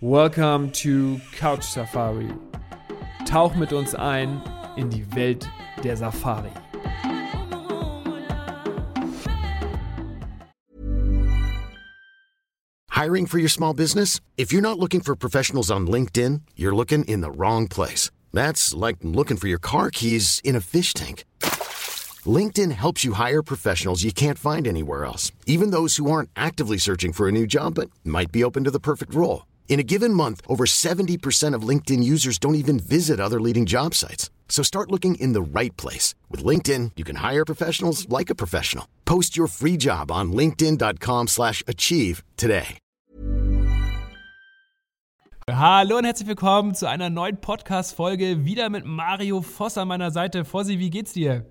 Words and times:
Welcome 0.00 0.70
to 0.72 1.20
Couch 1.32 1.64
Safari. 1.64 2.28
Tauch 3.24 3.56
mit 3.56 3.72
uns 3.72 3.94
ein 3.94 4.42
in 4.76 4.90
die 4.90 5.04
Welt 5.14 5.48
der 5.82 5.96
Safari. 5.96 6.52
Hiring 12.90 13.26
for 13.26 13.38
your 13.38 13.48
small 13.48 13.74
business? 13.74 14.20
If 14.36 14.52
you're 14.52 14.62
not 14.62 14.78
looking 14.78 15.00
for 15.00 15.14
professionals 15.14 15.70
on 15.70 15.86
LinkedIn, 15.86 16.42
you're 16.56 16.74
looking 16.74 17.04
in 17.04 17.20
the 17.20 17.30
wrong 17.30 17.68
place. 17.68 18.10
That's 18.32 18.74
like 18.74 18.96
looking 19.02 19.36
for 19.36 19.48
your 19.48 19.58
car 19.58 19.90
keys 19.90 20.40
in 20.44 20.56
a 20.56 20.60
fish 20.60 20.94
tank. 20.94 21.24
LinkedIn 22.26 22.72
helps 22.72 23.04
you 23.04 23.12
hire 23.12 23.42
professionals 23.42 24.02
you 24.02 24.12
can't 24.12 24.38
find 24.38 24.66
anywhere 24.66 25.04
else, 25.04 25.30
even 25.44 25.70
those 25.70 25.96
who 25.96 26.10
aren't 26.10 26.30
actively 26.34 26.78
searching 26.78 27.12
for 27.12 27.28
a 27.28 27.32
new 27.32 27.46
job 27.46 27.74
but 27.74 27.90
might 28.02 28.32
be 28.32 28.42
open 28.42 28.64
to 28.64 28.70
the 28.70 28.80
perfect 28.80 29.14
role. 29.14 29.44
In 29.68 29.78
a 29.78 29.84
given 29.84 30.14
month, 30.14 30.40
over 30.48 30.64
70% 30.64 31.54
of 31.54 31.68
LinkedIn 31.68 32.02
users 32.02 32.38
don't 32.38 32.54
even 32.54 32.78
visit 32.78 33.20
other 33.20 33.38
leading 33.38 33.66
job 33.66 33.94
sites. 33.94 34.30
So 34.48 34.62
start 34.62 34.90
looking 34.90 35.16
in 35.16 35.34
the 35.34 35.60
right 35.60 35.76
place. 35.76 36.14
With 36.30 36.42
LinkedIn, 36.42 36.92
you 36.96 37.04
can 37.04 37.16
hire 37.16 37.44
professionals 37.44 38.08
like 38.08 38.30
a 38.30 38.34
professional. 38.34 38.86
Post 39.04 39.36
your 39.36 39.48
free 39.48 39.76
job 39.76 40.10
on 40.10 40.32
linkedin.com 40.32 41.26
slash 41.28 41.62
achieve 41.68 42.22
today. 42.38 42.78
Hallo 45.48 45.98
und 45.98 46.04
herzlich 46.04 46.26
willkommen 46.26 46.74
zu 46.74 46.88
einer 46.88 47.08
neuen 47.08 47.40
Podcast-Folge. 47.40 48.44
Wieder 48.44 48.68
mit 48.68 48.84
Mario 48.84 49.42
Voss 49.42 49.78
an 49.78 49.86
meiner 49.86 50.10
Seite. 50.10 50.44
Fossi, 50.44 50.80
wie 50.80 50.90
geht's 50.90 51.12
dir? 51.12 51.46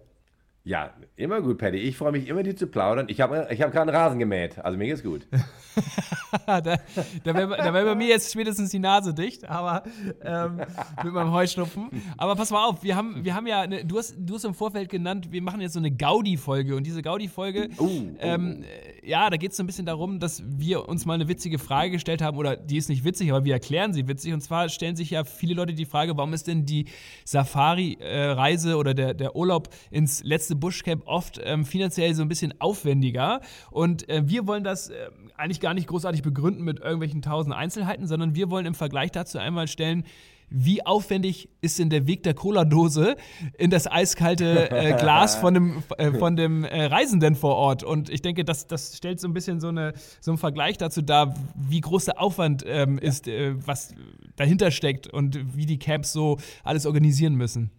Ja, 0.68 0.90
immer 1.16 1.42
gut, 1.42 1.60
Paddy. 1.60 1.78
Ich 1.78 1.96
freue 1.96 2.12
mich 2.12 2.28
immer, 2.28 2.42
dir 2.42 2.56
zu 2.56 2.66
plaudern. 2.66 3.06
Ich 3.08 3.22
habe 3.22 3.48
ich 3.52 3.62
hab 3.62 3.72
gerade 3.72 3.92
einen 3.92 3.96
Rasen 3.96 4.18
gemäht, 4.18 4.58
also 4.58 4.80
mir 4.80 4.88
geht's 4.88 5.04
gut. 5.04 5.28
da 6.48 6.60
da 6.60 6.80
wäre 7.24 7.52
wär 7.52 7.86
bei 7.86 7.94
mir 7.94 8.08
jetzt 8.08 8.32
spätestens 8.32 8.72
die 8.72 8.80
Nase 8.80 9.14
dicht, 9.14 9.48
aber 9.48 9.84
ähm, 10.24 10.62
mit 11.04 11.14
meinem 11.14 11.32
Heuschnupfen. 11.32 11.92
Aber 12.18 12.36
pass 12.36 12.50
mal 12.50 12.66
auf, 12.66 12.82
wir 12.82 12.96
haben, 12.96 13.24
wir 13.24 13.36
haben 13.36 13.46
ja, 13.46 13.62
eine, 13.62 13.86
du, 13.86 14.00
hast, 14.00 14.16
du 14.18 14.34
hast 14.34 14.44
im 14.44 14.56
Vorfeld 14.56 14.90
genannt, 14.90 15.32
wir 15.32 15.42
machen 15.44 15.62
jetzt 15.62 15.74
so 15.74 15.80
eine 15.80 15.92
Gaudi-Folge. 15.92 16.76
Und 16.76 16.88
diese 16.88 17.04
Gaudi-Folge, 17.04 17.70
uh, 17.78 17.84
uh, 17.84 18.16
ähm, 18.20 18.64
uh. 18.64 18.64
Ja, 19.06 19.30
da 19.30 19.38
geht 19.38 19.52
es 19.52 19.58
so 19.58 19.64
ein 19.64 19.68
bisschen 19.68 19.86
darum, 19.86 20.20
dass 20.20 20.44
wir 20.46 20.90
uns 20.90 21.06
mal 21.06 21.14
eine 21.14 21.28
witzige 21.28 21.60
Frage 21.60 21.92
gestellt 21.92 22.22
haben, 22.22 22.38
oder 22.38 22.56
die 22.56 22.78
ist 22.78 22.90
nicht 22.90 23.04
witzig, 23.04 23.32
aber 23.32 23.46
wir 23.46 23.54
erklären 23.54 23.94
sie 23.94 24.08
witzig. 24.08 24.34
Und 24.34 24.42
zwar 24.42 24.70
stellen 24.70 24.96
sich 24.96 25.12
ja 25.12 25.24
viele 25.24 25.54
Leute 25.54 25.74
die 25.74 25.86
Frage, 25.86 26.18
warum 26.18 26.34
ist 26.34 26.48
denn 26.48 26.66
die 26.66 26.86
Safari-Reise 27.26 28.78
oder 28.78 28.94
der, 28.94 29.14
der 29.14 29.36
Urlaub 29.36 29.70
ins 29.92 30.24
letzte 30.24 30.56
Bushcamp 30.56 31.04
oft 31.06 31.40
ähm, 31.44 31.66
finanziell 31.66 32.14
so 32.14 32.22
ein 32.22 32.28
bisschen 32.28 32.54
aufwendiger. 32.60 33.42
Und 33.72 34.10
äh, 34.10 34.24
wir 34.26 34.48
wollen 34.48 34.64
das 34.64 34.90
äh, 34.90 35.10
eigentlich 35.36 35.60
gar 35.60 35.74
nicht 35.74 35.88
großartig 35.88 36.22
begründen 36.22 36.64
mit 36.64 36.80
irgendwelchen 36.80 37.22
tausend 37.22 37.56
Einzelheiten, 37.56 38.08
sondern 38.08 38.36
wir 38.36 38.50
wollen 38.50 38.66
im 38.66 38.76
Vergleich 38.76 39.12
dazu 39.12 39.38
einmal 39.38 39.68
stellen, 39.68 40.04
wie 40.50 40.86
aufwendig 40.86 41.50
ist 41.62 41.80
denn 41.80 41.90
der 41.90 42.08
Weg 42.08 42.24
der 42.24 42.34
Cola-Dose 42.34 43.16
in 43.58 43.70
das 43.70 43.92
eiskalte 43.92 44.70
äh, 44.72 44.94
Glas 44.94 45.36
von 45.36 45.54
dem, 45.54 45.84
äh, 45.98 46.12
von 46.12 46.36
dem 46.36 46.64
äh, 46.64 46.86
Reisenden 46.86 47.36
vor 47.36 47.56
Ort? 47.56 47.84
Und 47.84 48.10
ich 48.10 48.22
denke, 48.22 48.46
das, 48.46 48.68
das 48.68 48.96
stellt 48.96 49.20
so 49.20 49.28
ein 49.28 49.34
bisschen 49.34 49.60
so, 49.60 49.70
eine, 49.70 49.94
so 50.22 50.32
einen 50.32 50.38
Vergleich 50.38 50.78
dazu 50.78 51.02
dar, 51.02 51.36
wie 51.56 51.82
groß 51.82 52.06
der 52.06 52.22
Aufwand 52.22 52.64
ähm, 52.68 52.98
ist, 52.98 53.28
äh, 53.28 53.54
was 53.66 53.94
dahinter 54.36 54.72
steckt 54.72 55.08
und 55.08 55.56
wie 55.56 55.66
die 55.66 55.80
Camps 55.80 56.12
so 56.12 56.38
alles 56.64 56.86
organisieren 56.86 57.36
müssen. 57.36 57.72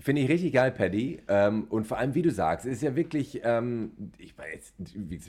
Finde 0.00 0.22
ich 0.22 0.30
richtig 0.30 0.54
geil, 0.54 0.70
Paddy. 0.70 1.20
Ähm, 1.28 1.64
und 1.68 1.86
vor 1.86 1.98
allem, 1.98 2.14
wie 2.14 2.22
du 2.22 2.30
sagst, 2.30 2.64
ist 2.64 2.82
ja 2.82 2.96
wirklich, 2.96 3.42
ähm, 3.44 3.92
ich 4.16 4.36
weiß, 4.36 4.74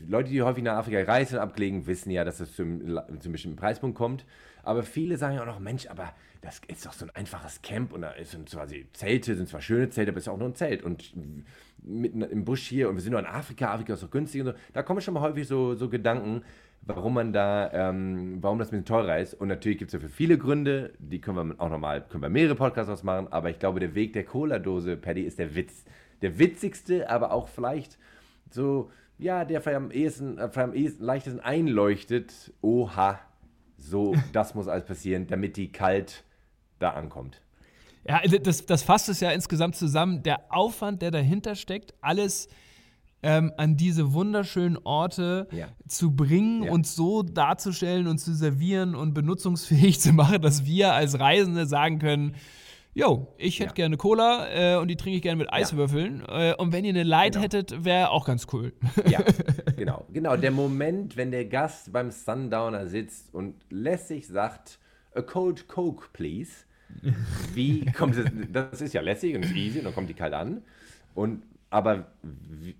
Leute, 0.07 0.29
die 0.29 0.41
häufig 0.41 0.63
nach 0.63 0.77
Afrika 0.77 1.01
reisen 1.03 1.35
und 1.35 1.41
ablegen, 1.41 1.87
wissen 1.87 2.09
ja, 2.09 2.23
dass 2.23 2.39
es 2.39 2.55
zum, 2.55 2.99
zum 3.19 3.31
bestimmten 3.33 3.57
Preispunkt 3.57 3.97
kommt. 3.97 4.25
Aber 4.63 4.83
viele 4.83 5.17
sagen 5.17 5.35
ja 5.35 5.41
auch 5.41 5.45
noch, 5.45 5.59
Mensch, 5.59 5.87
aber 5.87 6.13
das 6.39 6.61
ist 6.67 6.85
doch 6.85 6.93
so 6.93 7.05
ein 7.05 7.11
einfaches 7.11 7.61
Camp 7.61 7.91
und 7.91 8.01
da 8.01 8.13
sind 8.23 8.49
zwar 8.49 8.67
Zelte, 8.93 9.35
sind 9.35 9.49
zwar 9.49 9.61
schöne 9.61 9.89
Zelte, 9.89 10.11
aber 10.11 10.19
es 10.19 10.23
ist 10.23 10.29
auch 10.29 10.37
nur 10.37 10.47
ein 10.47 10.55
Zelt. 10.55 10.83
Und 10.83 11.13
mitten 11.83 12.21
im 12.21 12.45
Busch 12.45 12.67
hier 12.67 12.87
und 12.87 12.95
wir 12.95 13.01
sind 13.01 13.11
nur 13.11 13.19
in 13.19 13.25
Afrika, 13.25 13.73
Afrika 13.73 13.93
ist 13.93 14.03
doch 14.03 14.11
günstig 14.11 14.41
und 14.41 14.47
so. 14.47 14.53
Da 14.73 14.83
kommen 14.83 15.01
schon 15.01 15.13
mal 15.13 15.21
häufig 15.21 15.47
so, 15.47 15.75
so 15.75 15.89
Gedanken, 15.89 16.43
warum 16.81 17.13
man 17.13 17.33
da, 17.33 17.71
ähm, 17.73 18.37
warum 18.41 18.59
das 18.59 18.69
ein 18.69 18.71
bisschen 18.71 18.85
teurer 18.85 19.19
ist. 19.19 19.33
Und 19.33 19.47
natürlich 19.47 19.77
gibt 19.77 19.89
es 19.89 19.93
dafür 19.93 20.09
viele 20.09 20.37
Gründe, 20.37 20.93
die 20.99 21.21
können 21.21 21.49
wir 21.49 21.61
auch 21.61 21.69
nochmal, 21.69 22.01
können 22.01 22.23
wir 22.23 22.29
mehrere 22.29 22.55
Podcasts 22.55 22.91
ausmachen, 22.91 23.27
aber 23.31 23.49
ich 23.49 23.59
glaube, 23.59 23.79
der 23.79 23.95
Weg 23.95 24.13
der 24.13 24.25
Cola-Dose, 24.25 24.97
Paddy, 24.97 25.21
ist 25.21 25.39
der 25.39 25.55
Witz. 25.55 25.85
Der 26.21 26.37
witzigste, 26.37 27.09
aber 27.09 27.31
auch 27.31 27.47
vielleicht 27.47 27.97
so, 28.49 28.91
ja, 29.17 29.45
der 29.45 29.61
vielleicht 29.61 29.77
am 29.77 29.91
ehesten, 29.91 30.37
äh, 30.37 30.49
vielleicht 30.49 30.69
am 30.69 30.73
ehesten, 30.73 31.03
leichtesten 31.03 31.39
einleuchtet. 31.39 32.53
Oha, 32.61 33.19
so, 33.77 34.15
das 34.33 34.55
muss 34.55 34.67
alles 34.67 34.85
passieren, 34.85 35.27
damit 35.27 35.57
die 35.57 35.71
kalt 35.71 36.23
da 36.79 36.91
ankommt. 36.91 37.41
Ja, 38.07 38.19
das, 38.21 38.65
das 38.65 38.81
fasst 38.81 39.09
es 39.09 39.19
ja 39.19 39.29
insgesamt 39.31 39.75
zusammen. 39.75 40.23
Der 40.23 40.51
Aufwand, 40.51 41.03
der 41.03 41.11
dahinter 41.11 41.53
steckt, 41.55 41.93
alles 42.01 42.49
ähm, 43.23 43.51
an 43.57 43.77
diese 43.77 44.13
wunderschönen 44.13 44.77
Orte 44.83 45.47
ja. 45.51 45.67
zu 45.87 46.15
bringen 46.15 46.63
ja. 46.63 46.71
und 46.71 46.87
so 46.87 47.23
darzustellen 47.23 48.07
und 48.07 48.17
zu 48.17 48.33
servieren 48.33 48.95
und 48.95 49.13
benutzungsfähig 49.13 49.99
zu 50.01 50.13
machen, 50.13 50.41
dass 50.41 50.65
wir 50.65 50.93
als 50.93 51.19
Reisende 51.19 51.65
sagen 51.65 51.99
können, 51.99 52.35
Jo, 52.93 53.33
ich 53.37 53.59
hätte 53.59 53.69
ja. 53.69 53.73
gerne 53.73 53.95
Cola 53.95 54.47
äh, 54.49 54.75
und 54.75 54.89
die 54.89 54.97
trinke 54.97 55.15
ich 55.15 55.21
gerne 55.21 55.37
mit 55.37 55.51
Eiswürfeln. 55.51 56.23
Ja. 56.27 56.51
Äh, 56.51 56.55
und 56.55 56.73
wenn 56.73 56.83
ihr 56.83 56.89
eine 56.89 57.03
Light 57.03 57.33
genau. 57.33 57.43
hättet, 57.43 57.85
wäre 57.85 58.09
auch 58.09 58.25
ganz 58.25 58.47
cool. 58.51 58.73
Ja, 59.07 59.21
genau. 59.77 60.05
Genau, 60.11 60.35
der 60.35 60.51
Moment, 60.51 61.15
wenn 61.15 61.31
der 61.31 61.45
Gast 61.45 61.93
beim 61.93 62.11
Sundowner 62.11 62.87
sitzt 62.87 63.33
und 63.33 63.55
lässig 63.69 64.27
sagt, 64.27 64.77
a 65.15 65.21
cold 65.21 65.69
Coke, 65.69 66.07
please. 66.11 66.51
Wie 67.53 67.85
kommt 67.93 68.17
es, 68.17 68.29
das 68.51 68.81
ist 68.81 68.93
ja 68.93 68.99
lässig 68.99 69.35
und 69.35 69.45
easy 69.55 69.79
und 69.79 69.85
dann 69.85 69.95
kommt 69.95 70.09
die 70.09 70.13
kalt 70.13 70.33
an. 70.33 70.61
Und 71.15 71.43
aber 71.71 72.05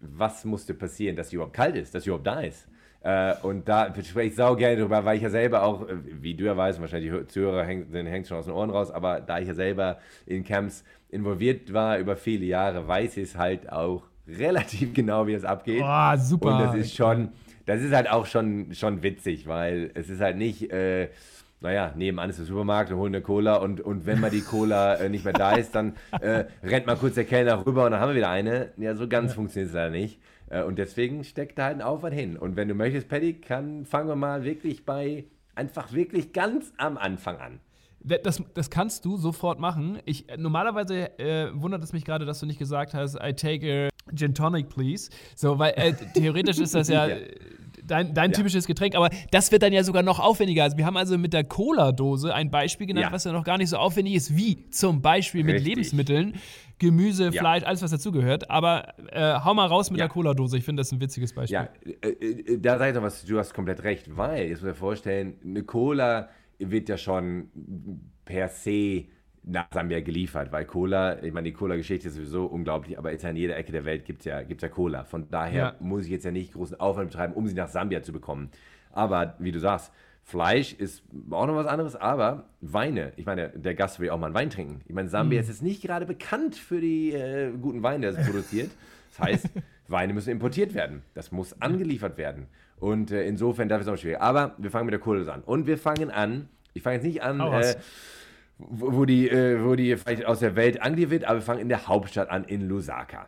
was 0.02 0.46
musste 0.46 0.76
passieren, 0.76 1.16
dass 1.16 1.30
sie 1.30 1.38
überhaupt 1.38 1.56
kalt 1.56 1.76
ist, 1.76 1.96
dass 1.96 2.04
sie 2.04 2.10
überhaupt 2.10 2.28
da 2.28 2.42
ist? 2.42 2.68
Äh, 3.04 3.34
und 3.42 3.68
da 3.68 3.92
spreche 4.04 4.28
ich 4.28 4.36
sau 4.36 4.56
gerne 4.56 4.80
drüber, 4.80 5.04
weil 5.04 5.18
ich 5.18 5.24
ja 5.24 5.30
selber 5.32 5.64
auch, 5.64 5.88
äh, 5.88 5.96
wie 6.22 6.36
du 6.36 6.44
ja 6.44 6.56
weißt, 6.56 6.80
wahrscheinlich 6.80 7.12
die 7.12 7.28
Zuhörer 7.28 7.64
hängen, 7.64 7.92
hängen 7.92 8.26
schon 8.26 8.38
aus 8.38 8.46
den 8.46 8.54
Ohren 8.54 8.70
raus, 8.70 8.92
aber 8.92 9.22
da 9.22 9.40
ich 9.40 9.48
ja 9.48 9.56
selber 9.56 9.98
in 10.28 10.44
Camps 10.44 10.84
involviert 11.10 11.74
war 11.74 11.98
über 11.98 12.16
viele 12.16 12.46
Jahre, 12.46 12.88
weiß 12.88 13.18
ich 13.18 13.24
es 13.24 13.38
halt 13.38 13.72
auch 13.72 14.04
relativ 14.28 14.94
genau, 14.94 15.26
wie 15.26 15.34
es 15.34 15.44
abgeht. 15.44 15.82
Oh, 15.84 16.18
super. 16.18 16.50
Und 16.50 16.60
das 16.60 16.76
ist 16.76 16.94
schon, 16.94 17.30
das 17.66 17.82
ist 17.82 17.94
halt 17.94 18.10
auch 18.10 18.28
schon, 18.28 18.76
schon 18.76 19.02
witzig, 19.02 19.48
weil 19.48 19.90
es 19.96 20.10
ist 20.10 20.22
halt 20.22 20.38
nicht. 20.38 20.72
Äh, 20.72 21.10
naja, 21.62 21.94
nebenan 21.96 22.30
ist 22.30 22.40
der 22.40 22.46
Supermarkt, 22.46 22.90
wir 22.90 22.98
holen 22.98 23.14
eine 23.14 23.24
Cola 23.24 23.56
und, 23.58 23.82
und 23.82 24.06
wenn 24.08 24.20
mal 24.20 24.32
die 24.32 24.42
Cola 24.42 24.96
äh, 24.96 25.10
nicht 25.10 25.24
mehr 25.24 25.34
da 25.34 25.56
ist, 25.56 25.76
dann 25.76 25.96
äh, 26.20 26.46
rennt 26.64 26.88
mal 26.88 26.98
kurz 26.98 27.16
der 27.16 27.26
Kellner 27.26 27.66
rüber 27.66 27.86
und 27.86 27.92
dann 27.92 28.02
haben 28.02 28.10
wir 28.10 28.16
wieder 28.16 28.30
eine. 28.30 28.72
Ja, 28.78 28.96
so 28.96 29.08
ganz 29.08 29.32
ja. 29.32 29.36
funktioniert 29.36 29.70
es 29.70 29.76
leider 29.76 29.92
nicht. 29.92 30.20
Äh, 30.50 30.64
und 30.64 30.80
deswegen 30.80 31.24
steckt 31.24 31.60
da 31.60 31.66
halt 31.66 31.78
ein 31.78 31.82
Aufwand 31.84 32.16
hin. 32.16 32.36
Und 32.36 32.56
wenn 32.56 32.68
du 32.68 32.74
möchtest, 32.74 33.08
Paddy, 33.08 33.34
kann, 33.34 33.86
fangen 33.86 34.08
wir 34.08 34.16
mal 34.16 34.44
wirklich 34.44 34.86
bei, 34.86 35.26
einfach 35.54 35.94
wirklich 35.94 36.34
ganz 36.34 36.74
am 36.78 36.98
Anfang 36.98 37.38
an. 37.38 37.60
Das, 38.04 38.42
das 38.56 38.72
kannst 38.72 39.06
du 39.06 39.18
sofort 39.18 39.60
machen. 39.60 40.00
Ich, 40.06 40.26
normalerweise 40.36 41.20
äh, 41.20 41.52
wundert 41.54 41.84
es 41.84 41.94
mich 41.94 42.04
gerade, 42.04 42.26
dass 42.26 42.40
du 42.40 42.48
nicht 42.48 42.58
gesagt 42.58 42.96
hast, 42.96 43.16
I 43.16 43.34
take 43.34 43.88
a 43.88 44.16
Gin 44.16 44.34
Tonic, 44.34 44.70
please. 44.70 45.12
So, 45.36 45.60
weil 45.60 45.74
äh, 45.76 45.94
theoretisch 46.16 46.58
ist 46.58 46.74
das 46.74 46.88
ja, 46.88 47.06
ja 47.08 47.18
dein, 47.86 48.14
dein 48.14 48.32
ja. 48.32 48.38
typisches 48.38 48.68
Getränk, 48.68 48.96
aber 48.96 49.10
das 49.32 49.52
wird 49.52 49.64
dann 49.64 49.74
ja 49.74 49.84
sogar 49.84 50.04
noch 50.04 50.20
aufwendiger. 50.20 50.64
Also 50.64 50.78
wir 50.78 50.86
haben 50.86 50.98
also 50.98 51.18
mit 51.18 51.34
der 51.34 51.44
Cola-Dose 51.44 52.34
ein 52.34 52.52
Beispiel 52.52 52.88
genannt, 52.88 53.08
ja. 53.08 53.12
was 53.12 53.24
ja 53.24 53.32
noch 53.32 53.44
gar 53.44 53.58
nicht 53.58 53.70
so 53.70 53.78
aufwendig 53.78 54.16
ist, 54.16 54.36
wie 54.36 54.70
zum 54.70 55.02
Beispiel 55.02 55.44
mit 55.44 55.56
Richtig. 55.56 55.70
Lebensmitteln, 55.70 56.34
Gemüse, 56.80 57.26
ja. 57.26 57.32
Fleisch, 57.32 57.64
alles 57.64 57.82
was 57.82 57.92
dazugehört. 57.92 58.50
Aber 58.50 58.94
äh, 59.12 59.40
hau 59.44 59.54
mal 59.54 59.68
raus 59.68 59.92
mit 59.92 60.00
der 60.00 60.10
Cola-Dose. 60.10 60.58
Ich 60.58 60.64
finde 60.64 60.82
das 60.82 60.92
ein 60.92 61.00
witziges 61.02 61.34
Beispiel. 61.34 61.54
Ja, 61.56 61.70
äh, 62.02 62.10
äh, 62.10 62.60
da 62.60 62.78
sag 62.78 62.90
ich 62.90 62.96
doch 62.96 63.04
was, 63.04 63.24
du 63.24 63.38
hast 63.38 63.54
komplett 63.54 63.84
recht, 63.84 64.18
weil, 64.18 64.48
jetzt 64.48 64.62
muss 64.62 64.70
ich 64.70 64.76
mir 64.76 64.76
vorstellen, 64.76 65.36
eine 65.44 65.64
Cola 65.64 66.30
wird 66.60 66.90
ja 66.90 66.98
schon 66.98 67.50
per 68.26 68.48
se 68.50 69.06
nach 69.44 69.68
Sambia 69.72 70.02
geliefert, 70.02 70.52
weil 70.52 70.66
Cola, 70.66 71.22
ich 71.24 71.34
meine, 71.34 71.46
die 71.46 71.54
Cola-Geschichte 71.54 72.10
ist 72.10 72.16
sowieso 72.16 72.46
unglaublich, 72.46 72.98
aber 72.98 73.12
jetzt 73.12 73.24
in 73.24 73.36
jeder 73.36 73.58
Ecke 73.58 73.72
der 73.72 73.86
Welt 73.86 74.06
gibt 74.06 74.20
es 74.20 74.26
ja, 74.26 74.44
gibt's 74.44 74.62
ja 74.62 74.70
Cola. 74.70 75.04
Von 75.04 75.30
daher 75.30 75.64
ja. 75.64 75.76
muss 75.80 76.06
ich 76.06 76.12
jetzt 76.12 76.26
ja 76.26 76.32
nicht 76.32 76.54
großen 76.54 76.80
Aufwand 76.80 77.10
betreiben, 77.10 77.34
um 77.34 77.48
sie 77.48 77.56
nach 77.56 77.68
Sambia 77.68 78.04
zu 78.04 78.14
bekommen. 78.14 78.52
Aber 78.92 79.36
wie 79.40 79.52
du 79.52 79.60
sagst, 79.60 79.92
Fleisch 80.24 80.74
ist 80.74 81.04
auch 81.32 81.48
noch 81.48 81.56
was 81.56 81.66
anderes, 81.66 81.96
aber 81.96 82.46
Weine, 82.62 83.14
ich 83.18 83.26
meine, 83.26 83.50
der 83.50 83.74
Gast 83.74 84.00
will 84.00 84.12
auch 84.12 84.20
mal 84.20 84.28
einen 84.28 84.36
Wein 84.36 84.50
trinken. 84.52 84.82
Ich 84.86 84.94
meine, 84.94 85.10
Sambia 85.10 85.40
mhm. 85.40 85.42
ist 85.42 85.50
jetzt 85.50 85.64
nicht 85.64 85.82
gerade 85.82 86.06
bekannt 86.06 86.56
für 86.56 86.80
die 86.80 87.12
äh, 87.12 87.52
guten 87.60 87.82
Weine, 87.82 88.12
die 88.12 88.18
es 88.20 88.28
produziert. 88.28 88.70
Das 89.10 89.28
heißt, 89.28 89.50
Weine 89.88 90.14
müssen 90.14 90.30
importiert 90.30 90.74
werden. 90.74 91.02
Das 91.16 91.32
muss 91.32 91.60
angeliefert 91.62 92.18
werden. 92.18 92.48
Und 92.80 93.12
äh, 93.12 93.26
insofern 93.26 93.68
darf 93.68 93.82
es 93.82 93.88
auch 93.88 93.98
schwierig. 93.98 94.22
Aber 94.22 94.56
wir 94.58 94.72
fangen 94.72 94.86
mit 94.86 94.94
der 94.94 95.00
Kohle 95.00 95.30
an. 95.32 95.42
Und 95.42 95.68
wir 95.68 95.78
fangen 95.78 96.12
an, 96.12 96.48
ich 96.74 96.84
fange 96.84 96.98
jetzt 96.98 97.06
nicht 97.06 97.24
an, 97.24 97.40
äh, 97.40 97.76
wo 98.70 99.06
die, 99.06 99.30
äh, 99.30 99.64
wo 99.64 99.76
die 99.76 99.96
vielleicht 99.96 100.26
aus 100.26 100.40
der 100.40 100.56
Welt 100.56 100.80
wird, 101.10 101.26
aber 101.26 101.40
wir 101.40 101.44
fangen 101.44 101.62
in 101.62 101.70
der 101.70 101.88
Hauptstadt 101.88 102.30
an, 102.30 102.44
in 102.44 102.68
Lusaka. 102.68 103.28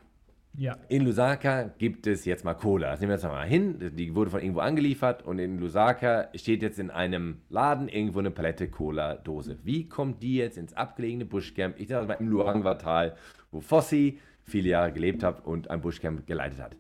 Ja. 0.56 0.78
In 0.88 1.04
Lusaka 1.04 1.72
gibt 1.80 2.06
es 2.06 2.26
jetzt 2.26 2.46
mal 2.46 2.54
Cola. 2.54 2.92
Das 2.92 3.00
nehmen 3.00 3.10
wir 3.10 3.16
jetzt 3.16 3.24
mal 3.24 3.48
hin. 3.48 3.92
Die 3.96 4.14
wurde 4.14 4.30
von 4.30 4.40
irgendwo 4.40 4.60
angeliefert 4.60 5.24
und 5.24 5.40
in 5.40 5.58
Lusaka 5.58 6.30
steht 6.36 6.62
jetzt 6.62 6.78
in 6.78 6.92
einem 6.92 7.42
Laden 7.50 7.88
irgendwo 7.88 8.20
eine 8.20 8.30
Palette 8.30 8.68
Cola-Dose. 8.70 9.58
Wie 9.64 9.90
kommt 9.90 10.22
die 10.22 10.36
jetzt 10.36 10.60
ins 10.60 10.76
abgelegene 10.76 11.26
Buschcamp? 11.26 11.80
Ich 11.80 11.88
sage 11.88 12.06
mal 12.06 12.14
im 12.14 12.28
Luangwa-Tal, 12.28 13.16
wo 13.52 13.62
Fossi 13.62 14.20
viele 14.44 14.70
Jahre 14.70 14.92
gelebt 14.92 15.24
hat 15.24 15.44
und 15.44 15.72
ein 15.72 15.82
Buschcamp 15.82 16.28
geleitet 16.28 16.62
hat. 16.62 16.76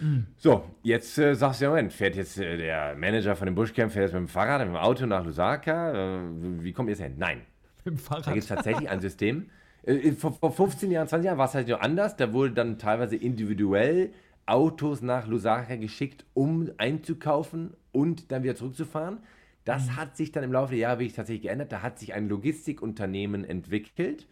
Mhm. 0.00 0.28
So, 0.36 0.64
jetzt 0.82 1.18
äh, 1.18 1.34
sagst 1.34 1.60
du 1.60 1.64
ja, 1.64 1.70
Moment, 1.70 1.92
fährt 1.92 2.16
jetzt 2.16 2.38
äh, 2.38 2.56
der 2.56 2.94
Manager 2.96 3.36
von 3.36 3.46
dem 3.46 3.54
Buschcamp, 3.54 3.92
fährt 3.92 4.04
jetzt 4.04 4.14
mit 4.14 4.22
dem 4.22 4.28
Fahrrad, 4.28 4.60
mit 4.60 4.68
dem 4.68 4.76
Auto 4.76 5.04
nach 5.04 5.24
Lusaka? 5.24 5.92
Äh, 5.92 6.20
wie 6.62 6.72
kommt 6.72 6.88
ihr 6.88 6.92
jetzt 6.92 7.02
hin? 7.02 7.16
Nein. 7.18 7.42
Mit 7.84 7.94
dem 7.94 7.98
Fahrrad? 7.98 8.26
Da 8.26 8.32
gibt 8.32 8.44
es 8.44 8.48
tatsächlich 8.48 8.88
ein 8.88 9.00
System. 9.00 9.50
Äh, 9.82 9.94
äh, 9.94 10.12
vor, 10.12 10.32
vor 10.32 10.52
15 10.52 10.90
Jahren, 10.90 11.08
20 11.08 11.26
Jahren 11.26 11.38
war 11.38 11.46
es 11.46 11.54
halt 11.54 11.68
noch 11.68 11.80
anders. 11.80 12.16
Da 12.16 12.32
wurde 12.32 12.52
dann 12.52 12.78
teilweise 12.78 13.16
individuell 13.16 14.10
Autos 14.46 15.02
nach 15.02 15.26
Lusaka 15.26 15.76
geschickt, 15.76 16.24
um 16.34 16.70
einzukaufen 16.78 17.74
und 17.92 18.32
dann 18.32 18.42
wieder 18.42 18.56
zurückzufahren. 18.56 19.18
Das 19.64 19.86
mhm. 19.86 19.96
hat 19.96 20.16
sich 20.16 20.32
dann 20.32 20.44
im 20.44 20.52
Laufe 20.52 20.70
der 20.70 20.80
Jahre 20.80 21.00
wirklich 21.00 21.14
tatsächlich 21.14 21.42
geändert. 21.42 21.72
Da 21.72 21.82
hat 21.82 21.98
sich 21.98 22.14
ein 22.14 22.28
Logistikunternehmen 22.28 23.44
entwickelt. 23.44 24.26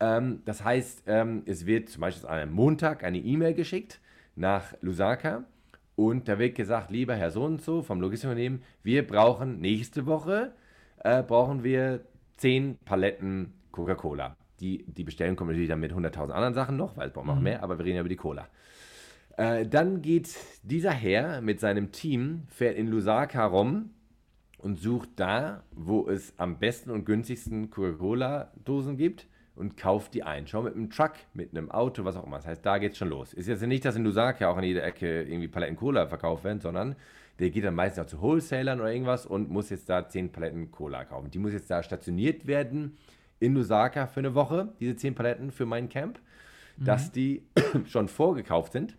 Ähm, 0.00 0.42
das 0.44 0.62
heißt, 0.62 1.04
ähm, 1.06 1.42
es 1.46 1.64
wird 1.64 1.88
zum 1.88 2.02
Beispiel 2.02 2.28
an 2.28 2.38
einem 2.38 2.52
Montag 2.52 3.02
eine 3.02 3.18
E-Mail 3.18 3.54
geschickt 3.54 4.00
nach 4.34 4.74
Lusaka 4.82 5.44
und 5.94 6.28
da 6.28 6.38
wird 6.38 6.54
gesagt, 6.54 6.90
lieber 6.90 7.14
Herr 7.14 7.30
so 7.30 7.44
und 7.44 7.62
so 7.62 7.82
vom 7.82 8.02
Logistikunternehmen, 8.02 8.62
wir 8.82 9.06
brauchen 9.06 9.60
nächste 9.60 10.04
Woche, 10.04 10.52
äh, 11.02 11.22
brauchen 11.22 11.64
wir 11.64 12.00
10 12.36 12.78
Paletten 12.84 13.52
Coca-Cola. 13.72 14.36
Die, 14.60 14.84
die 14.86 15.04
Bestellung 15.04 15.36
kommt 15.36 15.50
natürlich 15.50 15.68
dann 15.68 15.80
mit 15.80 15.92
100.000 15.92 16.30
anderen 16.30 16.54
Sachen 16.54 16.76
noch, 16.76 16.96
weil 16.96 17.08
es 17.08 17.12
brauchen 17.12 17.26
wir 17.26 17.34
mhm. 17.34 17.42
mehr, 17.42 17.62
aber 17.62 17.78
wir 17.78 17.84
reden 17.84 17.96
ja 17.96 18.00
über 18.00 18.08
die 18.08 18.16
Cola. 18.16 18.48
Äh, 19.36 19.66
dann 19.66 20.00
geht 20.00 20.34
dieser 20.62 20.92
Herr 20.92 21.40
mit 21.42 21.60
seinem 21.60 21.92
Team, 21.92 22.44
fährt 22.48 22.76
in 22.76 22.86
Lusaka 22.88 23.44
rum 23.44 23.90
und 24.58 24.78
sucht 24.78 25.10
da, 25.16 25.62
wo 25.72 26.08
es 26.08 26.32
am 26.38 26.58
besten 26.58 26.90
und 26.90 27.04
günstigsten 27.04 27.70
Coca-Cola-Dosen 27.70 28.96
gibt 28.96 29.26
und 29.54 29.76
kauft 29.76 30.14
die 30.14 30.22
ein. 30.22 30.46
Schau 30.46 30.62
mit 30.62 30.74
einem 30.74 30.90
Truck, 30.90 31.12
mit 31.34 31.50
einem 31.50 31.70
Auto, 31.70 32.04
was 32.04 32.16
auch 32.16 32.24
immer. 32.24 32.36
Das 32.36 32.46
heißt, 32.46 32.64
da 32.64 32.78
geht's 32.78 32.96
schon 32.96 33.08
los. 33.08 33.34
Ist 33.34 33.48
jetzt 33.48 33.62
nicht, 33.62 33.84
dass 33.84 33.96
in 33.96 34.04
Lusaka 34.04 34.48
auch 34.48 34.58
in 34.58 34.64
jeder 34.64 34.84
Ecke 34.84 35.22
irgendwie 35.22 35.48
Paletten 35.48 35.76
Cola 35.76 36.06
verkauft 36.06 36.44
werden, 36.44 36.60
sondern 36.60 36.96
der 37.38 37.50
geht 37.50 37.64
dann 37.64 37.74
meistens 37.74 38.04
auch 38.04 38.08
zu 38.08 38.20
Wholesalern 38.20 38.80
oder 38.80 38.92
irgendwas 38.92 39.26
und 39.26 39.50
muss 39.50 39.70
jetzt 39.70 39.88
da 39.88 40.08
10 40.08 40.32
Paletten 40.32 40.70
Cola 40.70 41.04
kaufen. 41.04 41.30
Die 41.30 41.38
muss 41.38 41.52
jetzt 41.52 41.70
da 41.70 41.82
stationiert 41.82 42.46
werden 42.46 42.96
in 43.38 43.54
Lusaka 43.54 44.06
für 44.06 44.20
eine 44.20 44.34
Woche, 44.34 44.72
diese 44.80 44.96
10 44.96 45.14
Paletten 45.14 45.50
für 45.50 45.66
mein 45.66 45.88
Camp, 45.88 46.18
mhm. 46.76 46.84
dass 46.84 47.12
die 47.12 47.46
schon 47.86 48.08
vorgekauft 48.08 48.72
sind. 48.72 48.96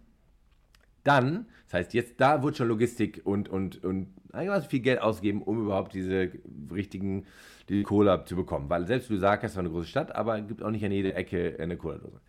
Dann, 1.03 1.47
das 1.65 1.73
heißt, 1.73 1.93
jetzt 1.93 2.19
da 2.19 2.43
wird 2.43 2.57
schon 2.57 2.67
Logistik 2.67 3.21
und, 3.23 3.49
und, 3.49 3.83
und 3.83 4.13
eigentlich 4.33 4.67
viel 4.67 4.81
Geld 4.81 5.01
ausgeben, 5.01 5.41
um 5.41 5.61
überhaupt 5.61 5.93
diese 5.93 6.31
richtigen, 6.71 7.25
die 7.69 7.83
Cola 7.83 8.25
zu 8.25 8.35
bekommen. 8.35 8.69
Weil 8.69 8.85
selbst 8.85 9.09
Lusaka 9.09 9.47
ist 9.47 9.53
zwar 9.53 9.61
eine 9.61 9.71
große 9.71 9.87
Stadt, 9.87 10.13
aber 10.15 10.37
es 10.37 10.47
gibt 10.47 10.61
auch 10.61 10.69
nicht 10.69 10.83
an 10.85 10.91
jeder 10.91 11.15
Ecke 11.15 11.57
eine 11.59 11.77
Cola-Dose. 11.77 12.19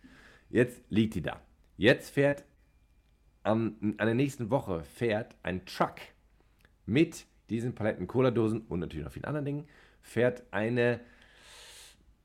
Jetzt 0.49 0.81
liegt 0.89 1.15
die 1.15 1.21
da. 1.21 1.41
Jetzt 1.77 2.09
fährt 2.11 2.45
am, 3.43 3.95
an 3.97 4.05
der 4.05 4.15
nächsten 4.15 4.49
Woche 4.49 4.83
fährt 4.83 5.35
ein 5.43 5.65
Truck 5.65 5.95
mit 6.85 7.25
diesen 7.49 7.73
Paletten 7.73 8.07
Cola-Dosen 8.07 8.61
und 8.69 8.79
natürlich 8.79 9.05
noch 9.05 9.11
vielen 9.11 9.25
anderen 9.25 9.45
Dingen, 9.45 9.67
fährt 10.01 10.43
eine 10.51 10.99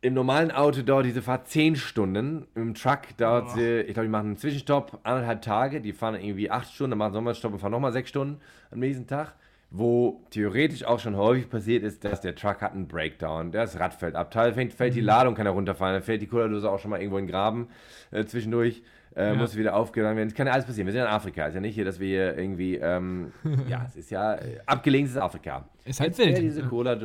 im 0.05 0.13
normalen 0.13 0.51
Auto 0.51 0.83
dauert 0.83 1.07
diese 1.07 1.23
Fahrt 1.23 1.49
10 1.49 1.77
Stunden. 1.77 2.47
Im 2.55 2.75
Truck 2.75 3.17
dauert 3.17 3.47
oh. 3.47 3.55
sie, 3.57 3.81
ich 3.81 3.95
glaube, 3.95 4.07
die 4.07 4.11
machen 4.11 4.27
einen 4.27 4.37
Zwischenstopp, 4.37 5.01
anderthalb 5.03 5.41
Tage. 5.41 5.81
Die 5.81 5.95
fahren 5.95 6.17
irgendwie 6.17 6.51
8 6.51 6.71
Stunden, 6.71 6.91
dann 6.91 6.99
machen 6.99 7.27
einen 7.27 7.35
Stopp 7.35 7.55
und 7.55 7.59
fahren 7.59 7.73
nochmal 7.73 7.93
6 7.93 8.11
Stunden 8.11 8.41
am 8.71 8.81
nächsten 8.81 9.07
Tag. 9.07 9.33
Wo 9.71 10.23
theoretisch 10.29 10.85
auch 10.85 11.01
schon 11.01 11.17
häufig 11.17 11.49
passiert 11.49 11.83
ist, 11.83 12.05
dass 12.05 12.21
der 12.21 12.35
Truck 12.35 12.61
hat 12.61 12.75
einen 12.75 12.87
Breakdown, 12.87 13.51
das 13.51 13.81
Rad 13.81 13.95
fällt 13.95 14.15
ab, 14.15 14.31
Teil 14.31 14.53
fällt, 14.53 14.75
fällt 14.75 14.95
die 14.95 15.01
mhm. 15.01 15.07
Ladung, 15.07 15.35
kann 15.35 15.47
er 15.47 15.53
runterfallen, 15.53 15.95
dann 15.95 16.03
fällt 16.03 16.21
die 16.21 16.27
Cola-Dose 16.27 16.71
auch 16.71 16.79
schon 16.79 16.91
mal 16.91 16.99
irgendwo 17.01 17.17
in 17.17 17.25
den 17.25 17.33
Graben 17.33 17.69
äh, 18.11 18.27
zwischendurch. 18.27 18.83
Äh, 19.17 19.29
ja. 19.29 19.35
Muss 19.35 19.57
wieder 19.57 19.77
aufgeladen 19.77 20.17
werden. 20.17 20.29
Es 20.29 20.35
kann 20.35 20.47
ja 20.47 20.53
alles 20.53 20.67
passieren. 20.67 20.87
Wir 20.87 20.93
sind 20.93 21.03
in 21.03 21.09
Afrika. 21.09 21.43
Es 21.43 21.51
ist 21.51 21.55
ja 21.55 21.61
nicht 21.61 21.75
hier, 21.75 21.85
dass 21.85 22.01
wir 22.01 22.09
hier 22.09 22.39
irgendwie. 22.39 22.77
Ähm, 22.77 23.33
ja, 23.69 23.85
es 23.87 23.97
ist 23.97 24.11
ja 24.11 24.35
äh, 24.35 24.59
abgelegenes 24.67 25.17
Afrika. 25.17 25.69
Ist 25.85 26.01
halt 26.01 26.19
wild. 26.19 26.39
Diese 26.39 26.63
Cola 26.65 26.99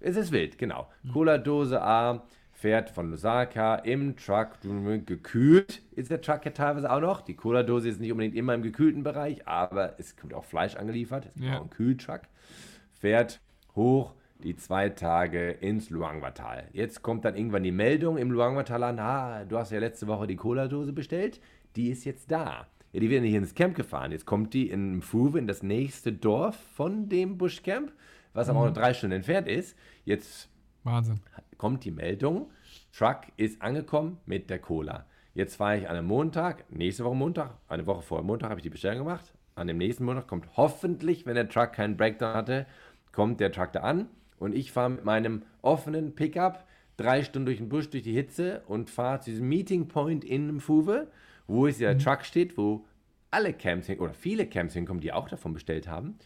es 0.00 0.16
ist 0.16 0.30
wild, 0.30 0.58
genau. 0.58 0.88
Mhm. 1.02 1.12
Cola-Dose 1.12 1.82
A 1.82 2.22
fährt 2.52 2.90
von 2.90 3.10
Lusaka 3.10 3.76
im 3.76 4.16
Truck, 4.16 4.58
gekühlt 5.04 5.82
ist 5.92 6.10
der 6.10 6.20
Truck 6.20 6.44
ja 6.44 6.50
teilweise 6.52 6.90
auch 6.90 7.00
noch. 7.00 7.20
Die 7.22 7.34
Cola-Dose 7.34 7.88
ist 7.88 8.00
nicht 8.00 8.12
unbedingt 8.12 8.34
immer 8.34 8.54
im 8.54 8.62
gekühlten 8.62 9.02
Bereich, 9.02 9.46
aber 9.46 9.98
es 9.98 10.16
kommt 10.16 10.32
auch 10.32 10.44
Fleisch 10.44 10.76
angeliefert. 10.76 11.26
Es 11.26 11.34
gibt 11.34 11.46
ja. 11.46 11.56
auch 11.56 11.62
einen 11.62 11.70
Kühltruck. 11.70 12.22
Fährt 12.92 13.40
hoch 13.74 14.14
die 14.42 14.56
zwei 14.56 14.90
Tage 14.90 15.50
ins 15.50 15.90
Luangwa-Tal. 15.90 16.68
Jetzt 16.72 17.02
kommt 17.02 17.24
dann 17.24 17.36
irgendwann 17.36 17.62
die 17.62 17.72
Meldung 17.72 18.16
im 18.18 18.30
Luangwa-Tal 18.30 18.82
an, 18.82 18.98
ah, 18.98 19.44
du 19.44 19.58
hast 19.58 19.72
ja 19.72 19.78
letzte 19.78 20.06
Woche 20.06 20.26
die 20.26 20.36
Cola-Dose 20.36 20.92
bestellt, 20.92 21.40
die 21.74 21.90
ist 21.90 22.04
jetzt 22.04 22.30
da. 22.30 22.66
Ja, 22.92 23.00
die 23.00 23.10
wird 23.10 23.22
nicht 23.22 23.34
ins 23.34 23.54
Camp 23.54 23.74
gefahren. 23.74 24.12
Jetzt 24.12 24.26
kommt 24.26 24.54
die 24.54 24.70
in 24.70 24.98
Mfuwe, 24.98 25.38
in 25.38 25.46
das 25.46 25.62
nächste 25.62 26.12
Dorf 26.12 26.56
von 26.74 27.08
dem 27.08 27.36
Buschcamp, 27.36 27.92
was 28.32 28.46
mhm. 28.46 28.50
aber 28.50 28.60
auch 28.60 28.66
noch 28.66 28.74
drei 28.74 28.94
Stunden 28.94 29.16
entfernt 29.16 29.48
ist. 29.48 29.76
Jetzt 30.04 30.48
Wahnsinn. 30.84 31.20
kommt 31.58 31.84
die 31.84 31.90
Meldung, 31.90 32.50
Truck 32.96 33.22
ist 33.36 33.60
angekommen 33.60 34.18
mit 34.26 34.50
der 34.50 34.58
Cola. 34.58 35.06
Jetzt 35.34 35.56
fahre 35.56 35.78
ich 35.78 35.88
an 35.88 35.96
einem 35.96 36.06
Montag, 36.06 36.70
nächste 36.70 37.04
Woche 37.04 37.16
Montag, 37.16 37.58
eine 37.68 37.86
Woche 37.86 38.02
vor 38.02 38.22
Montag 38.22 38.50
habe 38.50 38.60
ich 38.60 38.64
die 38.64 38.70
Bestellung 38.70 39.00
gemacht. 39.00 39.34
An 39.54 39.66
dem 39.66 39.78
nächsten 39.78 40.04
Montag 40.04 40.26
kommt 40.26 40.56
hoffentlich, 40.56 41.26
wenn 41.26 41.34
der 41.34 41.48
Truck 41.48 41.72
keinen 41.72 41.96
Breakdown 41.96 42.34
hatte, 42.34 42.66
kommt 43.12 43.40
der 43.40 43.52
Truck 43.52 43.72
da 43.72 43.80
an 43.80 44.08
und 44.38 44.54
ich 44.54 44.72
fahre 44.72 44.90
mit 44.90 45.04
meinem 45.04 45.42
offenen 45.62 46.14
Pickup 46.14 46.66
drei 46.96 47.22
Stunden 47.22 47.46
durch 47.46 47.58
den 47.58 47.68
Busch, 47.68 47.90
durch 47.90 48.02
die 48.02 48.14
Hitze 48.14 48.62
und 48.66 48.90
fahre 48.90 49.20
zu 49.20 49.30
diesem 49.30 49.48
Meeting 49.48 49.88
Point 49.88 50.24
in 50.24 50.56
Mfuwe, 50.56 51.08
wo 51.46 51.66
jetzt 51.66 51.80
der 51.80 51.94
mhm. 51.94 51.98
Truck 51.98 52.24
steht, 52.24 52.56
wo 52.56 52.86
alle 53.30 53.52
Camps 53.52 53.86
hin, 53.86 53.98
oder 53.98 54.14
viele 54.14 54.46
Camps 54.46 54.74
hinkommen, 54.74 55.00
die 55.00 55.12
auch 55.12 55.28
davon 55.28 55.52
bestellt 55.52 55.88
haben. 55.88 56.16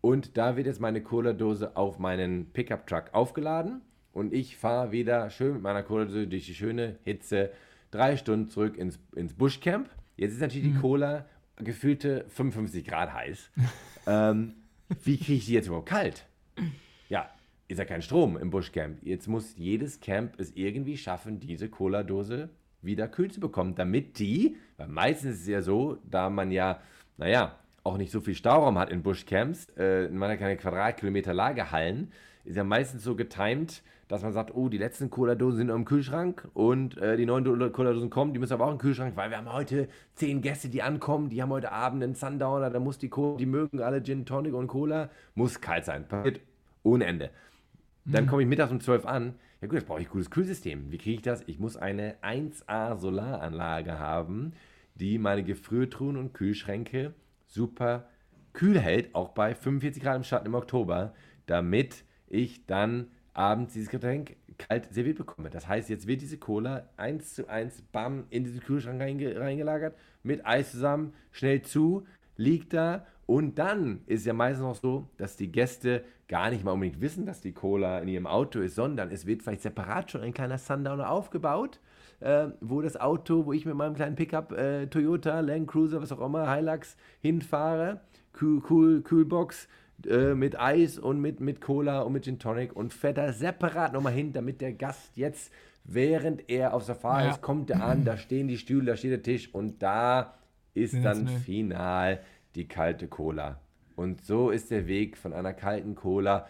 Und 0.00 0.36
da 0.36 0.56
wird 0.56 0.66
jetzt 0.66 0.80
meine 0.80 1.02
Cola-Dose 1.02 1.76
auf 1.76 1.98
meinen 1.98 2.52
Pickup-Truck 2.52 3.12
aufgeladen 3.12 3.80
und 4.12 4.32
ich 4.32 4.56
fahre 4.56 4.92
wieder 4.92 5.30
schön 5.30 5.54
mit 5.54 5.62
meiner 5.62 5.82
Cola 5.82 6.04
durch 6.04 6.28
die 6.28 6.54
schöne 6.54 6.98
Hitze 7.04 7.50
drei 7.90 8.16
Stunden 8.16 8.48
zurück 8.48 8.76
ins, 8.76 8.98
ins 9.14 9.34
Buschcamp. 9.34 9.88
Jetzt 10.16 10.32
ist 10.32 10.40
natürlich 10.40 10.68
mhm. 10.68 10.74
die 10.74 10.80
Cola 10.80 11.26
gefühlte 11.56 12.24
55 12.28 12.84
Grad 12.84 13.12
heiß. 13.12 13.50
ähm, 14.06 14.54
wie 15.02 15.16
kriege 15.16 15.34
ich 15.34 15.46
die 15.46 15.52
jetzt 15.52 15.66
überhaupt 15.66 15.88
kalt? 15.88 16.26
Ist 17.68 17.76
ja 17.76 17.84
kein 17.84 18.00
Strom 18.00 18.38
im 18.38 18.48
Buschcamp. 18.48 18.98
Jetzt 19.02 19.28
muss 19.28 19.54
jedes 19.58 20.00
Camp 20.00 20.40
es 20.40 20.56
irgendwie 20.56 20.96
schaffen, 20.96 21.38
diese 21.38 21.68
Cola-Dose 21.68 22.48
wieder 22.80 23.08
kühl 23.08 23.30
zu 23.30 23.40
bekommen, 23.40 23.74
damit 23.74 24.18
die, 24.18 24.56
weil 24.78 24.88
meistens 24.88 25.34
ist 25.34 25.40
es 25.42 25.48
ja 25.48 25.60
so, 25.60 25.98
da 26.10 26.30
man 26.30 26.50
ja, 26.50 26.80
naja, 27.18 27.56
auch 27.84 27.98
nicht 27.98 28.10
so 28.10 28.20
viel 28.20 28.34
Stauraum 28.34 28.78
hat 28.78 28.88
in 28.88 29.02
Buschcamps, 29.02 29.68
äh, 29.76 30.08
man 30.08 30.30
hat 30.30 30.38
keine 30.38 30.56
Quadratkilometer 30.56 31.34
Lagerhallen, 31.34 32.10
ist 32.46 32.56
ja 32.56 32.64
meistens 32.64 33.04
so 33.04 33.14
getimt, 33.14 33.82
dass 34.08 34.22
man 34.22 34.32
sagt, 34.32 34.54
oh, 34.54 34.70
die 34.70 34.78
letzten 34.78 35.10
Cola-Dosen 35.10 35.58
sind 35.58 35.68
im 35.68 35.84
Kühlschrank 35.84 36.48
und 36.54 36.96
äh, 36.96 37.18
die 37.18 37.26
neuen 37.26 37.44
Cola-Dosen 37.44 38.08
kommen, 38.08 38.32
die 38.32 38.38
müssen 38.38 38.54
aber 38.54 38.66
auch 38.66 38.72
im 38.72 38.78
Kühlschrank, 38.78 39.14
weil 39.16 39.28
wir 39.28 39.36
haben 39.36 39.52
heute 39.52 39.88
zehn 40.14 40.40
Gäste, 40.40 40.70
die 40.70 40.80
ankommen, 40.80 41.28
die 41.28 41.42
haben 41.42 41.50
heute 41.50 41.70
Abend 41.70 42.02
einen 42.02 42.14
Sundowner, 42.14 42.70
da 42.70 42.80
muss 42.80 42.96
die 42.96 43.10
Cola, 43.10 43.36
die 43.36 43.44
mögen 43.44 43.82
alle 43.82 44.02
Gin 44.02 44.24
Tonic 44.24 44.54
und 44.54 44.68
Cola, 44.68 45.10
muss 45.34 45.60
kalt 45.60 45.84
sein. 45.84 46.08
Passiert 46.08 46.40
ohne 46.82 47.04
Ende. 47.04 47.30
Dann 48.10 48.24
mhm. 48.24 48.28
komme 48.28 48.42
ich 48.42 48.48
mittags 48.48 48.72
um 48.72 48.80
12 48.80 49.06
an. 49.06 49.34
Ja 49.60 49.68
gut, 49.68 49.76
jetzt 49.78 49.86
brauche 49.86 50.00
ich 50.00 50.08
ein 50.08 50.12
gutes 50.12 50.30
Kühlsystem. 50.30 50.90
Wie 50.90 50.98
kriege 50.98 51.16
ich 51.16 51.22
das? 51.22 51.42
Ich 51.46 51.58
muss 51.58 51.76
eine 51.76 52.16
1A 52.22 52.96
Solaranlage 52.96 53.98
haben, 53.98 54.52
die 54.94 55.18
meine 55.18 55.42
Gefriertruhen 55.44 56.16
und 56.16 56.32
Kühlschränke 56.32 57.12
super 57.46 58.08
kühl 58.52 58.78
hält, 58.78 59.14
auch 59.14 59.30
bei 59.30 59.54
45 59.54 60.02
Grad 60.02 60.16
im 60.16 60.24
Schatten 60.24 60.46
im 60.46 60.54
Oktober, 60.54 61.14
damit 61.46 62.04
ich 62.28 62.66
dann 62.66 63.08
abends 63.34 63.74
dieses 63.74 63.88
Getränk 63.88 64.36
kalt 64.58 64.92
serviert 64.92 65.18
bekomme. 65.18 65.50
Das 65.50 65.68
heißt, 65.68 65.88
jetzt 65.88 66.06
wird 66.06 66.20
diese 66.20 66.38
Cola 66.38 66.88
eins 66.96 67.34
zu 67.34 67.48
eins 67.48 67.82
bam 67.92 68.24
in 68.30 68.44
diesen 68.44 68.60
Kühlschrank 68.60 69.00
reinge 69.00 69.38
reingelagert, 69.38 69.96
mit 70.22 70.44
Eis 70.44 70.72
zusammen, 70.72 71.14
schnell 71.30 71.62
zu, 71.62 72.06
liegt 72.36 72.72
da 72.72 73.06
und 73.28 73.58
dann 73.58 74.00
ist 74.06 74.20
es 74.20 74.24
ja 74.24 74.32
meistens 74.32 74.64
noch 74.64 74.74
so, 74.74 75.06
dass 75.18 75.36
die 75.36 75.52
Gäste 75.52 76.02
gar 76.28 76.48
nicht 76.48 76.64
mal 76.64 76.72
unbedingt 76.72 77.02
wissen, 77.02 77.26
dass 77.26 77.42
die 77.42 77.52
Cola 77.52 77.98
in 77.98 78.08
ihrem 78.08 78.26
Auto 78.26 78.60
ist, 78.60 78.74
sondern 78.74 79.10
es 79.10 79.26
wird 79.26 79.42
vielleicht 79.42 79.60
separat 79.60 80.10
schon 80.10 80.22
ein 80.22 80.32
kleiner 80.32 80.56
Sundowner 80.56 81.10
aufgebaut, 81.10 81.78
äh, 82.20 82.46
wo 82.62 82.80
das 82.80 82.98
Auto, 82.98 83.44
wo 83.44 83.52
ich 83.52 83.66
mit 83.66 83.74
meinem 83.74 83.94
kleinen 83.94 84.16
Pickup 84.16 84.52
äh, 84.52 84.86
Toyota, 84.86 85.40
Land 85.40 85.68
Cruiser, 85.68 86.00
was 86.00 86.10
auch 86.10 86.24
immer, 86.24 86.54
Hilux 86.54 86.96
hinfahre, 87.20 88.00
Kühl, 88.32 88.62
Kühl, 88.62 89.02
Kühlbox, 89.02 89.68
äh, 90.08 90.32
mit 90.32 90.58
Eis 90.58 90.98
und 90.98 91.20
mit, 91.20 91.40
mit 91.40 91.60
Cola 91.60 92.00
und 92.00 92.14
mit 92.14 92.24
Gin 92.24 92.38
Tonic 92.38 92.74
und 92.74 92.94
fährt 92.94 93.18
da 93.18 93.30
separat 93.34 93.92
nochmal 93.92 94.14
hin, 94.14 94.32
damit 94.32 94.62
der 94.62 94.72
Gast 94.72 95.18
jetzt, 95.18 95.52
während 95.84 96.48
er 96.48 96.72
auf 96.72 96.82
Safari 96.82 97.24
ja. 97.24 97.30
ist, 97.32 97.42
kommt 97.42 97.68
er 97.68 97.84
an, 97.84 98.06
da 98.06 98.16
stehen 98.16 98.48
die 98.48 98.56
Stühle, 98.56 98.86
da 98.86 98.96
steht 98.96 99.12
der 99.12 99.22
Tisch 99.22 99.52
und 99.52 99.82
da 99.82 100.32
ist 100.72 100.94
dann 101.04 101.26
final 101.26 102.20
die 102.58 102.66
kalte 102.66 103.06
Cola. 103.06 103.60
Und 103.94 104.24
so 104.24 104.50
ist 104.50 104.70
der 104.70 104.86
Weg 104.86 105.16
von 105.16 105.32
einer 105.32 105.54
kalten 105.54 105.94
Cola 105.94 106.48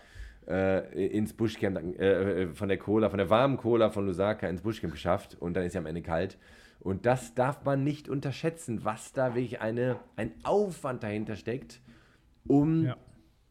äh, 0.49 1.07
ins 1.07 1.35
Buschcamp, 1.35 1.77
äh, 1.99 2.43
äh, 2.43 2.55
von 2.55 2.69
der 2.69 2.79
Cola, 2.79 3.11
von 3.11 3.19
der 3.19 3.31
warmen 3.31 3.59
Cola 3.59 3.91
von 3.91 4.07
Lusaka 4.07 4.49
ins 4.49 4.63
Buschcamp 4.63 4.95
geschafft 4.95 5.37
und 5.39 5.55
dann 5.55 5.65
ist 5.65 5.73
sie 5.73 5.79
am 5.79 5.87
Ende 5.87 6.03
kalt. 6.03 6.39
Und 6.81 7.05
das 7.05 7.35
darf 7.35 7.65
man 7.65 7.85
nicht 7.85 8.09
unterschätzen, 8.09 8.85
was 8.85 9.13
da 9.13 9.35
wirklich 9.35 9.61
eine, 9.61 9.97
ein 10.17 10.33
Aufwand 10.45 11.03
dahinter 11.03 11.37
steckt, 11.37 11.81
um 12.47 12.87
ja. 12.87 12.97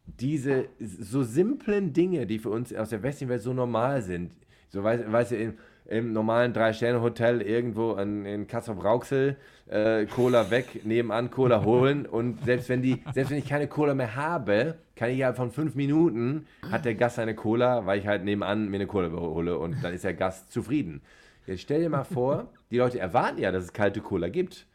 diese 0.06 0.68
so 0.80 1.22
simplen 1.22 1.92
Dinge, 1.92 2.26
die 2.26 2.40
für 2.40 2.50
uns 2.50 2.74
aus 2.74 2.90
der 2.90 3.02
westlichen 3.04 3.30
Welt 3.30 3.42
so 3.42 3.52
normal 3.52 4.02
sind, 4.02 4.32
so 4.68 4.82
weißt, 4.82 5.12
weißt 5.12 5.32
du, 5.32 5.54
im, 5.88 6.12
normalen 6.12 6.52
Drei-Sterne-Hotel 6.52 7.40
irgendwo 7.42 7.94
in, 7.94 8.24
in 8.24 8.46
Kassel-Brauxel 8.46 9.36
äh, 9.68 10.06
Cola 10.06 10.50
weg, 10.50 10.84
nebenan 10.84 11.30
Cola 11.30 11.64
holen 11.64 12.06
und 12.06 12.44
selbst 12.44 12.68
wenn, 12.68 12.82
die, 12.82 13.02
selbst 13.12 13.30
wenn 13.30 13.38
ich 13.38 13.48
keine 13.48 13.66
Cola 13.66 13.94
mehr 13.94 14.14
habe, 14.14 14.76
kann 14.96 15.10
ich 15.10 15.18
ja 15.18 15.32
von 15.32 15.50
fünf 15.50 15.74
Minuten, 15.74 16.46
hat 16.70 16.84
der 16.84 16.94
Gast 16.94 17.18
eine 17.18 17.34
Cola, 17.34 17.86
weil 17.86 17.98
ich 17.98 18.06
halt 18.06 18.24
nebenan 18.24 18.68
mir 18.68 18.76
eine 18.76 18.86
Cola 18.86 19.10
hole 19.10 19.58
und 19.58 19.82
dann 19.82 19.94
ist 19.94 20.04
der 20.04 20.14
Gast 20.14 20.52
zufrieden. 20.52 21.00
Jetzt 21.46 21.62
stell 21.62 21.80
dir 21.80 21.88
mal 21.88 22.04
vor, 22.04 22.48
die 22.70 22.76
Leute 22.76 22.98
erwarten 22.98 23.40
ja, 23.40 23.50
dass 23.50 23.64
es 23.64 23.72
kalte 23.72 24.00
Cola 24.00 24.28
gibt. 24.28 24.66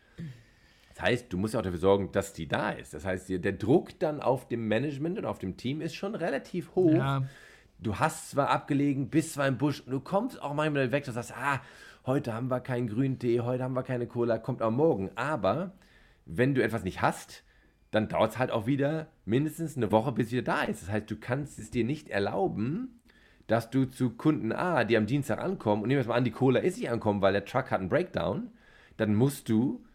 Das 0.96 1.04
heißt, 1.04 1.34
du 1.34 1.38
musst 1.38 1.54
ja 1.54 1.60
auch 1.60 1.64
dafür 1.64 1.80
sorgen, 1.80 2.12
dass 2.12 2.34
die 2.34 2.48
da 2.48 2.72
ist. 2.72 2.94
Das 2.94 3.06
heißt, 3.06 3.30
der 3.30 3.52
Druck 3.52 4.00
dann 4.00 4.22
auf 4.22 4.48
dem 4.48 4.68
Management 4.68 5.18
und 5.18 5.26
auf 5.26 5.40
dem 5.40 5.58
Team 5.58 5.82
ist 5.82 5.96
schon 5.96 6.16
relativ 6.16 6.76
hoch. 6.76 6.94
Ja. 6.94 7.24
Du 7.80 8.00
hast 8.00 8.32
zwar 8.32 8.50
abgelegen, 8.50 9.10
bist 9.10 9.34
zwar 9.34 9.48
im 9.48 9.58
Busch 9.58 9.82
und 9.82 9.92
du 9.92 10.00
kommst 10.00 10.42
auch 10.42 10.54
manchmal 10.54 10.92
weg, 10.92 11.04
du 11.04 11.12
sagst, 11.12 11.34
ah, 11.36 11.62
heute 12.06 12.34
haben 12.34 12.50
wir 12.50 12.62
keinen 12.62 12.88
grünen 12.88 13.20
Tee, 13.20 13.42
heute 13.42 13.64
haben 13.64 13.74
wir 13.74 13.84
keine 13.84 14.08
Cola, 14.08 14.38
kommt 14.38 14.62
auch 14.62 14.72
morgen. 14.72 15.12
Aber 15.16 15.74
wenn 16.26 16.56
du 16.56 16.64
etwas 16.64 16.84
nicht 16.84 17.02
hast, 17.02 17.44
dann 17.92 18.08
dauert 18.08 18.32
es 18.32 18.38
halt 18.40 18.52
auch 18.52 18.66
wieder 18.66 19.08
mindestens 19.26 19.78
eine 19.78 19.92
Woche, 19.92 20.12
bis 20.12 20.28
es 20.28 20.32
wieder 20.32 20.42
da 20.44 20.64
ist. 20.64 20.82
Das 20.82 20.92
heißt, 20.92 21.12
du 21.12 21.18
kannst 21.18 21.60
es 21.60 21.72
dir 21.72 21.84
nicht 21.84 22.10
erlauben, 22.10 23.02
dass 23.48 23.70
du 23.70 23.86
zu 23.86 24.12
Kunden 24.12 24.52
A, 24.52 24.84
die 24.86 24.98
am 24.98 25.06
Dienstag 25.06 25.40
ankommen, 25.40 25.84
und 25.84 25.90
nehmen 25.90 26.02
wir 26.02 26.08
mal 26.08 26.16
an, 26.16 26.24
die 26.24 26.32
Cola 26.32 26.60
ist 26.60 26.78
nicht 26.78 26.90
ankommen, 26.90 27.22
weil 27.22 27.34
der 27.34 27.46
Truck 27.46 27.72
hat 27.72 27.82
einen 27.82 27.90
Breakdown, 27.90 28.50
dann 28.98 29.14
musst 29.14 29.50
du, 29.50 29.86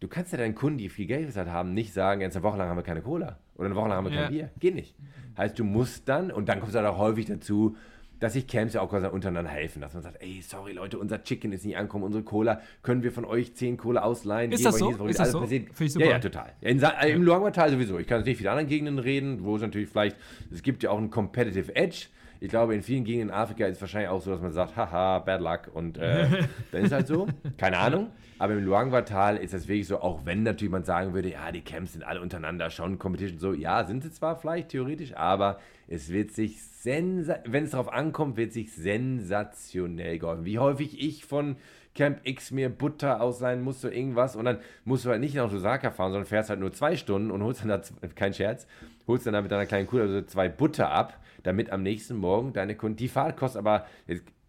du 0.00 0.08
kannst 0.08 0.32
ja 0.32 0.38
deinen 0.38 0.54
Kunden, 0.54 0.78
die 0.78 0.88
viel 0.88 1.06
Geld 1.06 1.26
bezahlt 1.26 1.48
haben, 1.48 1.72
nicht 1.72 1.92
sagen, 1.92 2.20
jetzt 2.20 2.36
eine 2.36 2.42
Woche 2.42 2.58
lang 2.58 2.68
haben 2.68 2.76
wir 2.76 2.82
keine 2.82 3.02
Cola 3.02 3.38
oder 3.58 3.66
eine 3.66 3.76
Woche 3.76 3.88
lang 3.88 3.98
haben 3.98 4.10
wir 4.10 4.14
ja. 4.14 4.22
kein 4.22 4.32
Bier. 4.32 4.50
Geht 4.58 4.74
nicht. 4.74 4.94
Heißt, 5.36 5.58
du 5.58 5.64
musst 5.64 6.08
dann, 6.08 6.30
und 6.30 6.48
dann 6.48 6.60
kommt 6.60 6.70
es 6.70 6.76
halt 6.76 6.86
auch 6.86 6.98
häufig 6.98 7.26
dazu, 7.26 7.76
dass 8.20 8.32
sich 8.32 8.46
Camps 8.46 8.74
ja 8.74 8.80
auch 8.80 8.90
quasi 8.90 9.06
untereinander 9.06 9.50
helfen, 9.50 9.80
dass 9.80 9.94
man 9.94 10.02
sagt, 10.02 10.20
ey, 10.20 10.42
sorry 10.42 10.72
Leute, 10.72 10.98
unser 10.98 11.22
Chicken 11.22 11.52
ist 11.52 11.64
nicht 11.64 11.76
angekommen, 11.76 12.04
unsere 12.04 12.24
Cola, 12.24 12.60
können 12.82 13.02
wir 13.02 13.12
von 13.12 13.24
euch 13.24 13.54
10 13.54 13.76
Cola 13.76 14.02
ausleihen? 14.02 14.50
Ist 14.50 14.64
das 14.64 14.78
so? 14.78 14.90
Ist 15.06 15.20
das 15.20 15.32
so? 15.32 15.46
Finde 15.46 15.68
ich 15.78 15.92
super. 15.92 16.06
Ja, 16.06 16.12
ja, 16.12 16.18
total. 16.18 16.52
In, 16.60 16.80
Im 16.80 17.22
Luangwa-Tal 17.22 17.70
sowieso. 17.70 17.98
Ich 17.98 18.06
kann 18.06 18.18
jetzt 18.18 18.26
nicht 18.26 18.38
viele 18.38 18.50
anderen 18.50 18.68
Gegenden 18.68 18.98
reden, 18.98 19.44
wo 19.44 19.56
es 19.56 19.62
natürlich 19.62 19.88
vielleicht, 19.88 20.16
es 20.50 20.62
gibt 20.62 20.82
ja 20.82 20.90
auch 20.90 20.98
einen 20.98 21.10
Competitive 21.10 21.74
Edge. 21.76 22.06
Ich 22.40 22.48
glaube, 22.48 22.74
in 22.74 22.82
vielen 22.82 23.04
Gegenden 23.04 23.30
in 23.30 23.34
Afrika 23.34 23.66
ist 23.66 23.76
es 23.76 23.80
wahrscheinlich 23.80 24.10
auch 24.10 24.22
so, 24.22 24.30
dass 24.30 24.40
man 24.40 24.52
sagt, 24.52 24.76
haha, 24.76 25.18
bad 25.18 25.40
luck 25.40 25.70
und 25.74 25.98
äh, 25.98 26.28
dann 26.72 26.84
ist 26.84 26.92
halt 26.92 27.06
so. 27.06 27.26
Keine 27.56 27.78
Ahnung. 27.78 28.10
Aber 28.38 28.52
im 28.52 28.64
Luangwa-Tal 28.64 29.36
ist 29.38 29.52
das 29.52 29.66
wirklich 29.66 29.88
so, 29.88 30.00
auch 30.00 30.24
wenn 30.24 30.44
natürlich 30.44 30.70
man 30.70 30.84
sagen 30.84 31.12
würde, 31.12 31.30
ja, 31.30 31.50
die 31.50 31.62
Camps 31.62 31.94
sind 31.94 32.04
alle 32.04 32.20
untereinander 32.20 32.70
schon 32.70 32.98
Competition 32.98 33.38
so. 33.40 33.52
Ja, 33.52 33.84
sind 33.84 34.04
sie 34.04 34.12
zwar 34.12 34.36
vielleicht 34.36 34.68
theoretisch, 34.68 35.16
aber 35.16 35.58
es 35.88 36.12
wird 36.12 36.30
sich, 36.30 36.56
wenn 36.84 37.64
es 37.64 37.70
darauf 37.70 37.92
ankommt, 37.92 38.36
wird 38.36 38.52
sich 38.52 38.72
sensationell 38.72 40.20
geholfen. 40.20 40.44
Wie 40.44 40.60
häufig 40.60 41.02
ich 41.02 41.24
von 41.24 41.56
Camp 41.98 42.20
X 42.22 42.52
mir 42.52 42.68
Butter 42.68 43.20
ausleihen 43.20 43.60
musste, 43.60 43.90
irgendwas 43.90 44.36
und 44.36 44.44
dann 44.44 44.58
musst 44.84 45.04
du 45.04 45.10
halt 45.10 45.20
nicht 45.20 45.34
nach 45.34 45.52
Osaka 45.52 45.90
fahren, 45.90 46.12
sondern 46.12 46.28
fährst 46.28 46.48
halt 46.48 46.60
nur 46.60 46.72
zwei 46.72 46.96
Stunden 46.96 47.32
und 47.32 47.42
holst 47.42 47.62
dann 47.62 47.68
da, 47.70 47.80
kein 48.14 48.32
Scherz, 48.32 48.68
holst 49.08 49.26
dann 49.26 49.34
da 49.34 49.42
mit 49.42 49.50
deiner 49.50 49.66
kleinen 49.66 49.88
Kuh 49.88 49.98
also 49.98 50.22
zwei 50.22 50.48
Butter 50.48 50.92
ab, 50.92 51.18
damit 51.48 51.70
am 51.70 51.82
nächsten 51.82 52.16
Morgen 52.16 52.52
deine 52.52 52.76
Kunden, 52.76 52.96
die 52.96 53.08
Fahrt 53.08 53.38
kostet 53.38 53.60
aber, 53.60 53.86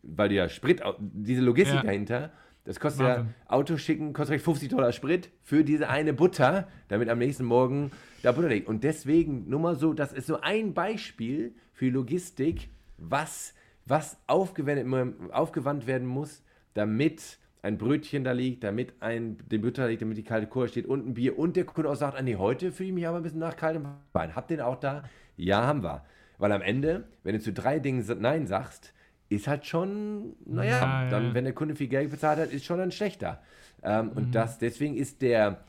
weil 0.03 0.27
du 0.27 0.35
ja 0.35 0.49
Sprit, 0.49 0.81
diese 0.99 1.41
Logistik 1.41 1.77
ja. 1.77 1.83
dahinter, 1.83 2.31
das 2.65 2.77
kostet 2.77 3.05
Wahnsinn. 3.05 3.27
ja, 3.27 3.51
Auto 3.55 3.77
schicken, 3.77 4.11
kostet 4.11 4.41
50 4.41 4.67
Dollar 4.67 4.91
Sprit 4.91 5.29
für 5.41 5.63
diese 5.63 5.87
eine 5.87 6.11
Butter, 6.11 6.67
damit 6.89 7.07
am 7.07 7.17
nächsten 7.17 7.45
Morgen 7.45 7.91
da 8.21 8.33
Butter 8.33 8.49
liegt. 8.49 8.67
Und 8.67 8.83
deswegen, 8.83 9.49
nur 9.49 9.61
mal 9.61 9.75
so, 9.75 9.93
das 9.93 10.11
ist 10.11 10.27
so 10.27 10.41
ein 10.41 10.73
Beispiel 10.73 11.55
für 11.71 11.89
Logistik, 11.89 12.67
was, 12.97 13.53
was 13.85 14.17
aufgewandt, 14.27 15.31
aufgewandt 15.31 15.87
werden 15.87 16.05
muss, 16.05 16.43
damit 16.73 17.39
ein 17.61 17.77
Brötchen 17.77 18.25
da 18.25 18.33
liegt, 18.33 18.65
damit 18.65 19.01
ein 19.01 19.37
den 19.49 19.61
Butter 19.61 19.87
liegt, 19.87 20.01
damit 20.01 20.17
die 20.17 20.23
kalte 20.23 20.47
Cola 20.47 20.67
steht 20.67 20.85
und 20.85 21.07
ein 21.07 21.13
Bier 21.13 21.39
und 21.39 21.55
der 21.55 21.63
Kunde 21.63 21.89
auch 21.89 21.95
sagt, 21.95 22.17
ah 22.17 22.21
nee, 22.21 22.35
heute 22.35 22.73
fühle 22.73 22.89
ich 22.89 22.95
mich 22.95 23.07
aber 23.07 23.17
ein 23.17 23.23
bisschen 23.23 23.39
nach 23.39 23.55
kaltem 23.55 23.87
Wein. 24.11 24.35
Habt 24.35 24.51
ihr 24.51 24.57
den 24.57 24.65
auch 24.65 24.79
da? 24.79 25.03
Ja, 25.37 25.65
haben 25.65 25.81
wir. 25.81 26.03
Weil 26.39 26.53
am 26.53 26.61
Ende, 26.61 27.03
wenn 27.23 27.35
du 27.35 27.41
zu 27.41 27.53
drei 27.53 27.79
Dingen 27.79 28.03
Nein 28.19 28.47
sagst, 28.47 28.93
ist 29.27 29.47
halt 29.47 29.65
schon, 29.65 30.35
naja, 30.45 30.79
ja, 30.79 31.09
dann, 31.09 31.35
wenn 31.35 31.43
der 31.43 31.53
Kunde 31.53 31.75
viel 31.75 31.89
Geld 31.89 32.09
bezahlt 32.09 32.39
hat, 32.39 32.51
ist 32.51 32.65
schon 32.65 32.79
dann 32.79 32.91
schlechter. 32.91 33.43
Ähm, 33.83 34.05
mhm. 34.07 34.11
Und 34.13 34.31
das, 34.31 34.57
deswegen 34.57 34.95
ist 34.95 35.21
der, 35.21 35.65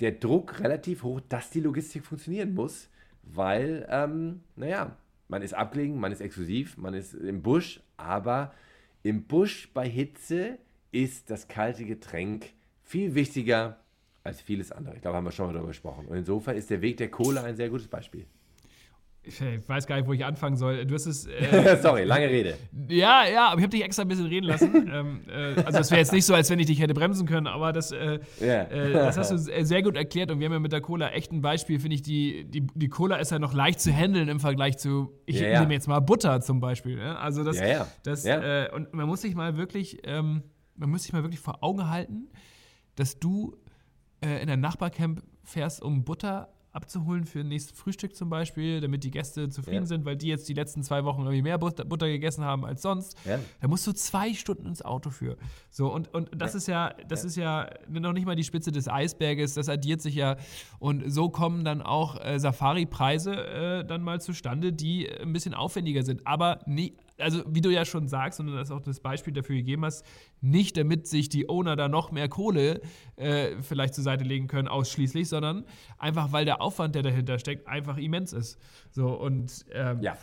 der 0.00 0.12
Druck 0.12 0.60
relativ 0.60 1.04
hoch, 1.04 1.20
dass 1.28 1.50
die 1.50 1.60
Logistik 1.60 2.04
funktionieren 2.04 2.52
muss, 2.52 2.90
weil, 3.22 3.86
ähm, 3.88 4.40
naja, 4.56 4.96
man 5.28 5.40
ist 5.40 5.54
abgelegen, 5.54 5.98
man 5.98 6.12
ist 6.12 6.20
exklusiv, 6.20 6.76
man 6.76 6.94
ist 6.94 7.14
im 7.14 7.40
Busch, 7.40 7.80
aber 7.96 8.52
im 9.04 9.24
Busch 9.24 9.70
bei 9.72 9.88
Hitze 9.88 10.58
ist 10.90 11.30
das 11.30 11.46
kalte 11.48 11.84
Getränk 11.84 12.46
viel 12.82 13.14
wichtiger 13.14 13.78
als 14.24 14.40
vieles 14.40 14.72
andere. 14.72 14.96
Ich 14.96 15.02
glaube, 15.02 15.16
haben 15.16 15.24
wir 15.24 15.32
schon 15.32 15.46
mal 15.46 15.52
darüber 15.52 15.68
gesprochen. 15.68 16.06
Und 16.06 16.16
insofern 16.16 16.56
ist 16.56 16.70
der 16.70 16.82
Weg 16.82 16.96
der 16.96 17.10
Kohle 17.10 17.42
ein 17.42 17.56
sehr 17.56 17.70
gutes 17.70 17.88
Beispiel 17.88 18.26
ich 19.28 19.68
weiß 19.68 19.86
gar 19.86 19.96
nicht, 19.96 20.06
wo 20.06 20.12
ich 20.12 20.24
anfangen 20.24 20.56
soll. 20.56 20.84
Du 20.86 20.94
hast 20.94 21.06
es. 21.06 21.26
Äh, 21.26 21.78
Sorry, 21.82 22.04
lange 22.04 22.28
Rede. 22.28 22.56
Ja, 22.88 23.26
ja, 23.26 23.48
aber 23.48 23.58
ich 23.58 23.64
habe 23.64 23.70
dich 23.70 23.84
extra 23.84 24.02
ein 24.02 24.08
bisschen 24.08 24.26
reden 24.26 24.46
lassen. 24.46 24.90
ähm, 24.92 25.20
äh, 25.28 25.60
also, 25.62 25.78
es 25.78 25.90
wäre 25.90 26.00
jetzt 26.00 26.12
nicht 26.12 26.24
so, 26.24 26.34
als 26.34 26.50
wenn 26.50 26.58
ich 26.58 26.66
dich 26.66 26.80
hätte 26.80 26.94
bremsen 26.94 27.26
können, 27.26 27.46
aber 27.46 27.72
das, 27.72 27.92
äh, 27.92 28.18
yeah. 28.40 28.64
Äh, 28.70 28.92
das 28.92 29.16
hast 29.16 29.30
du 29.30 29.38
sehr 29.38 29.82
gut 29.82 29.96
erklärt. 29.96 30.30
Und 30.30 30.40
wir 30.40 30.46
haben 30.46 30.54
ja 30.54 30.58
mit 30.58 30.72
der 30.72 30.80
Cola 30.80 31.10
echt 31.10 31.32
ein 31.32 31.40
Beispiel, 31.42 31.78
finde 31.78 31.96
ich. 31.96 32.02
Die, 32.02 32.44
die, 32.44 32.66
die 32.74 32.88
Cola 32.88 33.16
ist 33.16 33.30
ja 33.30 33.38
noch 33.38 33.54
leicht 33.54 33.80
zu 33.80 33.92
handeln 33.92 34.28
im 34.28 34.40
Vergleich 34.40 34.78
zu, 34.78 35.12
ich 35.26 35.40
ja, 35.40 35.60
nehme 35.60 35.74
jetzt 35.74 35.88
mal 35.88 36.00
Butter 36.00 36.40
zum 36.40 36.60
Beispiel. 36.60 37.00
Also, 37.00 37.44
das. 37.44 37.60
Ja. 37.60 37.86
das 38.02 38.24
äh, 38.24 38.68
und 38.74 38.94
man 38.94 39.06
muss 39.06 39.22
sich 39.22 39.34
mal 39.34 39.56
wirklich, 39.56 39.98
ähm, 40.04 40.42
man 40.76 40.90
muss 40.90 41.02
sich 41.02 41.12
mal 41.12 41.22
wirklich 41.22 41.40
vor 41.40 41.62
Augen 41.62 41.90
halten, 41.90 42.28
dass 42.96 43.18
du 43.18 43.56
äh, 44.24 44.42
in 44.42 44.50
ein 44.50 44.60
Nachbarcamp 44.60 45.22
fährst, 45.44 45.82
um 45.82 46.04
Butter 46.04 46.48
abzuholen 46.72 47.24
für 47.24 47.40
ein 47.40 47.48
nächstes 47.48 47.78
Frühstück 47.78 48.14
zum 48.14 48.28
Beispiel, 48.28 48.80
damit 48.80 49.04
die 49.04 49.10
Gäste 49.10 49.48
zufrieden 49.48 49.82
ja. 49.82 49.86
sind, 49.86 50.04
weil 50.04 50.16
die 50.16 50.28
jetzt 50.28 50.48
die 50.48 50.54
letzten 50.54 50.82
zwei 50.82 51.04
Wochen 51.04 51.22
irgendwie 51.22 51.42
mehr 51.42 51.58
Butter, 51.58 51.84
Butter 51.84 52.08
gegessen 52.08 52.44
haben 52.44 52.64
als 52.64 52.82
sonst. 52.82 53.16
Ja. 53.24 53.38
Da 53.60 53.68
musst 53.68 53.86
du 53.86 53.92
zwei 53.92 54.34
Stunden 54.34 54.66
ins 54.66 54.82
Auto 54.82 55.10
für. 55.10 55.36
So, 55.70 55.92
und, 55.92 56.12
und 56.14 56.30
das 56.36 56.52
ja. 56.52 56.58
ist 56.58 56.68
ja, 56.68 56.94
das 57.08 57.24
ist 57.24 57.36
ja 57.36 57.70
noch 57.88 58.12
nicht 58.12 58.26
mal 58.26 58.36
die 58.36 58.44
Spitze 58.44 58.70
des 58.70 58.88
Eisberges, 58.88 59.54
das 59.54 59.68
addiert 59.68 60.00
sich 60.00 60.14
ja. 60.14 60.36
Und 60.78 61.10
so 61.10 61.30
kommen 61.30 61.64
dann 61.64 61.82
auch 61.82 62.22
äh, 62.24 62.38
Safari-Preise 62.38 63.34
äh, 63.34 63.84
dann 63.84 64.02
mal 64.02 64.20
zustande, 64.20 64.72
die 64.72 65.08
ein 65.08 65.32
bisschen 65.32 65.54
aufwendiger 65.54 66.02
sind. 66.02 66.26
Aber 66.26 66.60
nie, 66.66 66.96
also 67.18 67.42
wie 67.46 67.60
du 67.60 67.70
ja 67.70 67.84
schon 67.84 68.08
sagst, 68.08 68.40
und 68.40 68.48
das 68.48 68.68
ist 68.68 68.70
auch 68.70 68.80
das 68.80 69.00
Beispiel 69.00 69.32
dafür 69.32 69.56
gegeben 69.56 69.84
hast, 69.84 70.04
nicht 70.40 70.76
damit 70.76 71.06
sich 71.06 71.28
die 71.28 71.48
Owner 71.48 71.76
da 71.76 71.88
noch 71.88 72.10
mehr 72.10 72.28
Kohle 72.28 72.80
äh, 73.16 73.56
vielleicht 73.60 73.94
zur 73.94 74.04
Seite 74.04 74.24
legen 74.24 74.46
können, 74.46 74.68
ausschließlich, 74.68 75.28
sondern 75.28 75.64
einfach, 75.98 76.32
weil 76.32 76.44
der 76.44 76.60
Aufwand, 76.60 76.94
der 76.94 77.02
dahinter 77.02 77.38
steckt, 77.38 77.66
einfach 77.66 77.96
immens 77.96 78.32
ist. 78.32 78.58
So 78.90 79.08
und 79.08 79.66
ähm, 79.72 80.00
ja. 80.00 80.16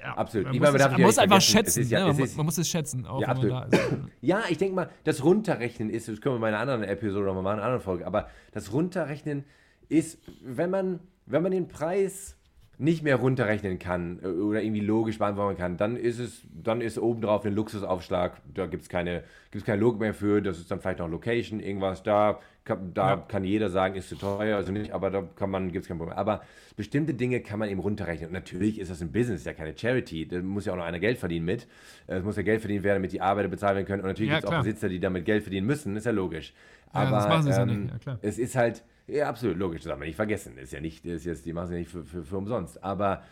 Ja, 0.00 0.14
absolut. 0.14 0.48
Man, 0.48 0.58
muss, 0.58 0.74
es, 0.74 0.90
man 0.90 1.00
muss 1.00 1.18
einfach 1.18 1.40
schätzen. 1.40 1.88
Ja, 1.88 2.00
ne? 2.00 2.12
man, 2.12 2.22
ist, 2.22 2.36
man, 2.36 2.46
muss 2.46 2.58
es 2.58 2.68
schätzen, 2.68 3.06
auch 3.06 3.20
ja, 3.20 3.28
absolut. 3.28 3.66
ja, 4.20 4.42
ich 4.48 4.58
denke 4.58 4.74
mal, 4.74 4.90
das 5.04 5.22
Runterrechnen 5.22 5.90
ist, 5.90 6.08
das 6.08 6.20
können 6.20 6.40
wir 6.40 6.48
in 6.48 6.54
einer 6.54 6.58
anderen 6.58 6.82
Episode 6.82 7.26
nochmal 7.26 7.44
machen, 7.44 7.58
in 7.58 7.60
einer 7.60 7.66
anderen 7.66 7.84
Folge, 7.84 8.06
aber 8.06 8.28
das 8.50 8.72
Runterrechnen 8.72 9.44
ist, 9.88 10.18
wenn 10.42 10.70
man, 10.70 10.98
wenn 11.26 11.42
man 11.42 11.52
den 11.52 11.68
Preis 11.68 12.36
nicht 12.82 13.02
mehr 13.04 13.16
runterrechnen 13.16 13.78
kann 13.78 14.18
äh, 14.22 14.26
oder 14.26 14.62
irgendwie 14.62 14.80
logisch 14.80 15.18
beantworten 15.18 15.56
kann, 15.56 15.76
dann 15.76 15.96
ist 15.96 16.18
es, 16.18 16.42
dann 16.52 16.80
ist 16.80 16.98
obendrauf 16.98 17.44
ein 17.46 17.54
Luxusaufschlag, 17.54 18.40
da 18.52 18.66
gibt 18.66 18.82
es 18.82 18.88
keine, 18.88 19.22
gibt's 19.50 19.64
keine 19.64 19.80
Logik 19.80 20.00
mehr 20.00 20.14
für, 20.14 20.42
das 20.42 20.58
ist 20.58 20.70
dann 20.70 20.80
vielleicht 20.80 20.98
noch 20.98 21.08
Location, 21.08 21.60
irgendwas, 21.60 22.02
da, 22.02 22.40
kann, 22.64 22.94
da 22.94 23.10
ja. 23.10 23.16
kann 23.16 23.44
jeder 23.44 23.70
sagen, 23.70 23.96
ist 23.96 24.08
zu 24.08 24.16
teuer, 24.16 24.56
also 24.56 24.72
nicht, 24.72 24.92
aber 24.92 25.10
da 25.10 25.22
kann 25.36 25.50
man, 25.50 25.72
gibt 25.72 25.84
es 25.84 25.88
kein 25.88 25.98
Problem. 25.98 26.16
Aber 26.16 26.42
bestimmte 26.76 27.14
Dinge 27.14 27.40
kann 27.40 27.58
man 27.58 27.68
eben 27.68 27.80
runterrechnen. 27.80 28.28
Und 28.28 28.34
natürlich 28.34 28.78
ist 28.78 28.90
das 28.90 29.02
ein 29.02 29.10
Business, 29.10 29.40
ist 29.40 29.46
ja 29.46 29.52
keine 29.52 29.76
Charity, 29.76 30.28
da 30.28 30.40
muss 30.40 30.66
ja 30.66 30.72
auch 30.72 30.76
noch 30.76 30.84
einer 30.84 31.00
Geld 31.00 31.18
verdienen 31.18 31.44
mit. 31.44 31.66
Es 32.06 32.22
muss 32.22 32.36
ja 32.36 32.42
Geld 32.42 32.60
verdienen 32.60 32.84
werden, 32.84 32.98
damit 32.98 33.12
die 33.12 33.20
Arbeiter 33.20 33.48
bezahlt 33.48 33.74
werden 33.74 33.86
können. 33.86 34.02
Und 34.02 34.08
natürlich 34.08 34.30
ja, 34.30 34.38
gibt 34.38 34.48
es 34.48 34.54
auch 34.54 34.62
Besitzer, 34.62 34.88
die 34.88 35.00
damit 35.00 35.24
Geld 35.24 35.42
verdienen 35.42 35.66
müssen, 35.66 35.96
ist 35.96 36.06
ja 36.06 36.12
logisch. 36.12 36.54
Aber 36.92 37.10
ja, 37.10 37.16
das 37.16 37.28
machen 37.28 37.42
sie 37.42 37.50
ähm, 37.50 37.56
ja 37.56 37.64
nicht. 37.64 38.06
Ja, 38.06 38.18
es 38.22 38.38
ist 38.38 38.54
halt, 38.54 38.84
ja, 39.06 39.28
absolut, 39.28 39.56
logisch, 39.56 39.82
das 39.82 39.88
darf 39.88 39.98
man 39.98 40.06
nicht 40.06 40.16
vergessen. 40.16 40.56
Ist 40.58 40.72
ja 40.72 40.80
nicht, 40.80 41.04
ist 41.04 41.24
jetzt, 41.24 41.44
die 41.44 41.52
machen 41.52 41.66
es 41.66 41.70
ja 41.72 41.78
nicht 41.78 41.90
für, 41.90 42.04
für, 42.04 42.22
für 42.22 42.36
umsonst. 42.36 42.82
Aber 42.84 43.22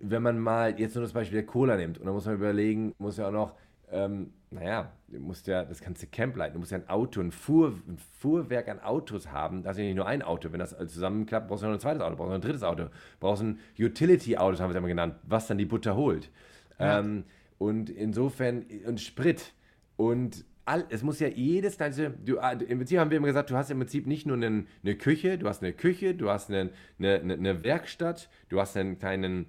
wenn 0.00 0.22
man 0.22 0.38
mal 0.38 0.78
jetzt 0.78 0.94
nur 0.96 1.02
das 1.02 1.12
Beispiel 1.12 1.38
der 1.38 1.46
Cola 1.46 1.76
nimmt 1.76 1.98
und 1.98 2.06
dann 2.06 2.14
muss 2.14 2.26
man 2.26 2.34
überlegen, 2.34 2.94
muss 2.98 3.16
ja 3.16 3.28
auch 3.28 3.32
noch 3.32 3.54
ähm, 3.92 4.32
naja, 4.50 4.92
du 5.08 5.20
musst 5.20 5.46
ja 5.46 5.64
das 5.64 5.80
ganze 5.80 6.06
Camp 6.06 6.36
leiten, 6.36 6.54
du 6.54 6.60
musst 6.60 6.72
ja 6.72 6.78
ein 6.78 6.88
Auto, 6.88 7.20
ein, 7.20 7.32
Fuhr, 7.32 7.74
ein 7.86 7.98
Fuhrwerk 8.18 8.68
an 8.68 8.80
Autos 8.80 9.30
haben. 9.30 9.62
Das 9.62 9.76
ist 9.76 9.80
ja 9.80 9.84
nicht 9.84 9.96
nur 9.96 10.06
ein 10.06 10.22
Auto. 10.22 10.52
Wenn 10.52 10.60
das 10.60 10.76
zusammenklappt, 10.76 11.48
brauchst 11.48 11.62
du 11.62 11.66
noch 11.66 11.74
ein 11.74 11.80
zweites 11.80 12.02
Auto, 12.02 12.16
brauchst 12.16 12.28
du 12.28 12.30
noch 12.30 12.38
ein 12.38 12.40
drittes 12.40 12.62
Auto, 12.62 12.86
brauchst 13.20 13.42
ein 13.42 13.58
Utility-Auto, 13.78 14.58
haben 14.58 14.70
wir 14.70 14.74
es 14.74 14.78
immer 14.78 14.88
genannt, 14.88 15.16
was 15.22 15.46
dann 15.46 15.58
die 15.58 15.64
Butter 15.64 15.96
holt. 15.96 16.30
Ja. 16.78 16.98
Ähm, 16.98 17.24
und 17.58 17.90
insofern, 17.90 18.64
und 18.86 19.00
Sprit 19.00 19.52
und 19.96 20.44
all, 20.64 20.84
es 20.90 21.02
muss 21.02 21.20
ja 21.20 21.28
jedes 21.28 21.76
kleinste, 21.76 22.10
du, 22.10 22.38
ah, 22.38 22.52
im 22.52 22.78
Prinzip 22.78 22.98
haben 22.98 23.10
wir 23.10 23.18
immer 23.18 23.28
gesagt, 23.28 23.50
du 23.50 23.56
hast 23.56 23.70
im 23.70 23.78
Prinzip 23.78 24.06
nicht 24.06 24.26
nur 24.26 24.36
einen, 24.36 24.66
eine 24.82 24.96
Küche, 24.96 25.38
du 25.38 25.48
hast 25.48 25.62
eine 25.62 25.72
Küche, 25.72 26.14
du 26.14 26.30
hast 26.30 26.50
eine, 26.50 26.70
eine, 26.98 27.20
eine 27.20 27.64
Werkstatt, 27.64 28.28
du 28.48 28.60
hast 28.60 28.76
einen 28.76 28.98
kleinen 28.98 29.46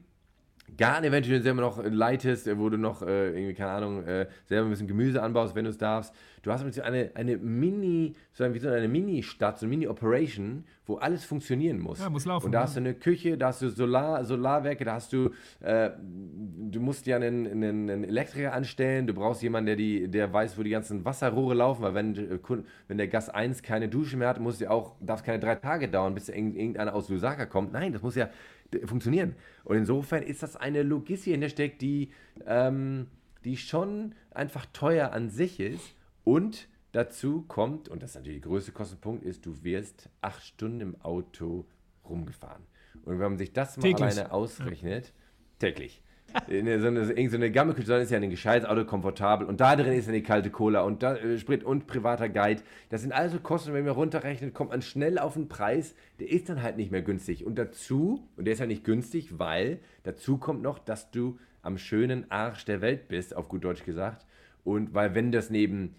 Garten 0.77 1.03
eventuell 1.05 1.41
selber 1.41 1.61
noch 1.61 1.83
leitest, 1.83 2.57
wo 2.57 2.69
du 2.69 2.77
noch, 2.77 3.01
äh, 3.01 3.29
irgendwie, 3.29 3.53
keine 3.53 3.71
Ahnung, 3.71 4.03
äh, 4.05 4.27
selber 4.45 4.67
ein 4.67 4.71
bisschen 4.71 4.87
Gemüse 4.87 5.21
anbaust, 5.21 5.55
wenn 5.55 5.65
du 5.65 5.69
es 5.69 5.77
darfst. 5.77 6.13
Du 6.43 6.51
hast 6.51 6.79
eine, 6.81 7.11
eine 7.13 7.37
Mini, 7.37 8.15
so 8.33 8.53
wie 8.53 8.59
so 8.59 8.67
eine 8.67 8.89
Mini-Stadt, 8.89 9.59
so 9.59 9.65
eine 9.65 9.77
Mini-Operation, 9.77 10.65
wo 10.85 10.97
alles 10.97 11.23
funktionieren 11.23 11.79
muss. 11.79 11.99
Ja, 11.99 12.09
muss 12.09 12.25
laufen. 12.25 12.47
Und 12.47 12.51
da 12.51 12.59
ja. 12.59 12.63
hast 12.63 12.75
du 12.75 12.81
eine 12.81 12.93
Küche, 12.93 13.37
da 13.37 13.47
hast 13.47 13.61
du 13.61 13.69
Solar, 13.69 14.25
Solarwerke, 14.25 14.83
da 14.83 14.95
hast 14.95 15.13
du, 15.13 15.29
äh, 15.61 15.91
du 16.69 16.81
musst 16.81 17.05
ja 17.05 17.15
einen, 17.15 17.47
einen, 17.47 17.89
einen, 17.89 18.03
Elektriker 18.03 18.51
anstellen, 18.51 19.07
du 19.07 19.13
brauchst 19.13 19.41
jemanden, 19.41 19.67
der, 19.67 19.75
die, 19.77 20.09
der 20.09 20.33
weiß, 20.33 20.57
wo 20.57 20.63
die 20.63 20.69
ganzen 20.69 21.05
Wasserrohre 21.05 21.55
laufen, 21.55 21.81
weil 21.81 21.93
wenn, 21.93 22.15
äh, 22.17 22.39
wenn 22.89 22.97
der 22.97 23.07
Gast 23.07 23.33
1 23.33 23.63
keine 23.63 23.87
Dusche 23.87 24.17
mehr 24.17 24.27
hat, 24.27 24.41
muss 24.41 24.59
ja 24.59 24.69
auch, 24.69 24.97
darf 24.99 25.21
es 25.21 25.25
keine 25.25 25.39
drei 25.39 25.55
Tage 25.55 25.87
dauern, 25.87 26.13
bis 26.13 26.27
irgendeiner 26.27 26.93
aus 26.93 27.07
Lusaka 27.07 27.45
kommt. 27.45 27.71
Nein, 27.71 27.93
das 27.93 28.01
muss 28.01 28.15
ja 28.15 28.29
funktionieren. 28.83 29.35
Und 29.63 29.77
insofern 29.77 30.23
ist 30.23 30.43
das 30.43 30.57
eine 30.57 30.83
Logistik 30.83 31.31
hintersteckt, 31.31 31.81
die, 31.81 32.11
ähm, 32.45 33.07
die 33.45 33.55
schon 33.55 34.13
einfach 34.31 34.65
teuer 34.73 35.13
an 35.13 35.29
sich 35.29 35.61
ist. 35.61 35.95
Und 36.23 36.67
dazu 36.91 37.43
kommt, 37.47 37.89
und 37.89 38.01
das 38.01 38.11
ist 38.11 38.15
natürlich 38.15 38.41
der 38.41 38.49
größte 38.49 38.71
Kostenpunkt, 38.71 39.23
ist, 39.23 39.45
du 39.45 39.63
wirst 39.63 40.09
acht 40.21 40.43
Stunden 40.43 40.81
im 40.81 41.01
Auto 41.01 41.65
rumgefahren. 42.07 42.63
Und 43.05 43.19
wenn 43.19 43.31
man 43.31 43.37
sich 43.37 43.53
das 43.53 43.77
mal 43.77 43.83
täglich. 43.83 44.03
alleine 44.03 44.31
ausrechnet, 44.31 45.07
ja. 45.07 45.13
täglich, 45.59 46.03
eine, 46.47 46.81
so 46.81 46.87
eine, 46.87 47.05
so 47.05 47.35
eine 47.35 47.51
Gammelküche, 47.51 47.93
ist 47.95 48.11
ja 48.11 48.17
ein 48.17 48.29
gescheites 48.29 48.67
Auto 48.67 48.85
komfortabel 48.85 49.47
und 49.47 49.59
da 49.59 49.75
drin 49.75 49.93
ist 49.93 50.07
eine 50.07 50.23
kalte 50.23 50.49
Cola 50.49 50.81
und 50.81 51.03
da, 51.03 51.15
äh, 51.15 51.37
Sprit 51.37 51.63
und 51.63 51.85
privater 51.87 52.29
Guide. 52.29 52.61
Das 52.89 53.01
sind 53.01 53.11
also 53.11 53.39
Kosten, 53.39 53.73
wenn 53.73 53.85
man 53.85 53.93
runterrechnet, 53.93 54.53
kommt 54.53 54.71
man 54.71 54.81
schnell 54.81 55.19
auf 55.19 55.35
einen 55.35 55.47
Preis, 55.47 55.95
der 56.19 56.31
ist 56.31 56.49
dann 56.49 56.61
halt 56.61 56.77
nicht 56.77 56.91
mehr 56.91 57.01
günstig. 57.01 57.45
Und 57.45 57.55
dazu, 57.55 58.27
und 58.35 58.45
der 58.45 58.53
ist 58.53 58.59
ja 58.59 58.65
nicht 58.65 58.83
günstig, 58.83 59.37
weil 59.37 59.79
dazu 60.03 60.37
kommt 60.37 60.61
noch, 60.61 60.79
dass 60.79 61.11
du 61.11 61.37
am 61.61 61.77
schönen 61.77 62.29
Arsch 62.31 62.65
der 62.65 62.81
Welt 62.81 63.07
bist, 63.07 63.35
auf 63.35 63.47
gut 63.47 63.63
Deutsch 63.63 63.83
gesagt. 63.83 64.25
Und 64.63 64.93
weil 64.93 65.13
wenn 65.15 65.31
das 65.31 65.49
neben 65.49 65.95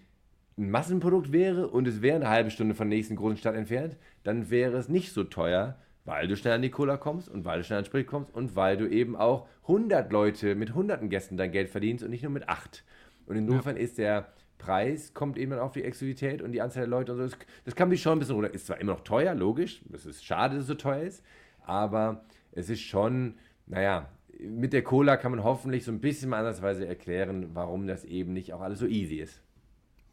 ein 0.57 0.71
Massenprodukt 0.71 1.31
wäre 1.31 1.67
und 1.67 1.87
es 1.87 2.01
wäre 2.01 2.15
eine 2.15 2.29
halbe 2.29 2.49
Stunde 2.49 2.75
von 2.75 2.89
der 2.89 2.97
nächsten 2.97 3.15
großen 3.15 3.37
Stadt 3.37 3.55
entfernt, 3.55 3.97
dann 4.23 4.49
wäre 4.49 4.77
es 4.77 4.87
nicht 4.87 5.11
so 5.11 5.23
teuer, 5.23 5.77
weil 6.05 6.27
du 6.27 6.37
schnell 6.37 6.53
an 6.53 6.61
die 6.61 6.69
Cola 6.69 6.97
kommst 6.97 7.27
und 7.29 7.45
weil 7.45 7.57
du 7.57 7.63
schnell 7.63 7.79
an 7.79 7.85
Sprit 7.85 8.07
kommst 8.07 8.33
und 8.33 8.55
weil 8.55 8.77
du 8.77 8.87
eben 8.87 9.15
auch 9.15 9.47
100 9.63 10.11
Leute 10.11 10.55
mit 10.55 10.73
hunderten 10.73 11.09
Gästen 11.09 11.35
dein 11.35 11.51
Geld 11.51 11.69
verdienst 11.69 12.03
und 12.03 12.11
nicht 12.11 12.23
nur 12.23 12.31
mit 12.31 12.47
acht. 12.47 12.83
Und 13.25 13.35
insofern 13.35 13.75
ja. 13.75 13.81
ist 13.81 13.97
der 13.97 14.27
Preis, 14.57 15.13
kommt 15.13 15.37
eben 15.37 15.53
auf 15.53 15.73
die 15.73 15.83
Exklusivität 15.83 16.41
und 16.41 16.51
die 16.51 16.61
Anzahl 16.61 16.83
der 16.83 16.89
Leute 16.89 17.11
und 17.11 17.17
so. 17.17 17.23
Das, 17.25 17.37
das 17.65 17.75
kann 17.75 17.89
mich 17.89 18.01
schon 18.01 18.13
ein 18.13 18.19
bisschen 18.19 18.35
runter. 18.35 18.53
Ist 18.53 18.67
zwar 18.67 18.79
immer 18.79 18.93
noch 18.93 19.01
teuer, 19.01 19.35
logisch. 19.35 19.81
Es 19.91 20.05
ist 20.05 20.23
schade, 20.23 20.55
dass 20.55 20.63
es 20.63 20.67
so 20.67 20.75
teuer 20.75 21.01
ist. 21.01 21.23
Aber 21.65 22.23
es 22.51 22.69
ist 22.69 22.81
schon, 22.81 23.35
naja, 23.65 24.09
mit 24.39 24.73
der 24.73 24.83
Cola 24.83 25.17
kann 25.17 25.31
man 25.31 25.43
hoffentlich 25.43 25.83
so 25.83 25.91
ein 25.91 25.99
bisschen 25.99 26.29
mal 26.29 26.39
andersweise 26.39 26.87
erklären, 26.87 27.49
warum 27.53 27.87
das 27.87 28.05
eben 28.05 28.33
nicht 28.33 28.53
auch 28.53 28.61
alles 28.61 28.79
so 28.79 28.85
easy 28.85 29.15
ist. 29.15 29.41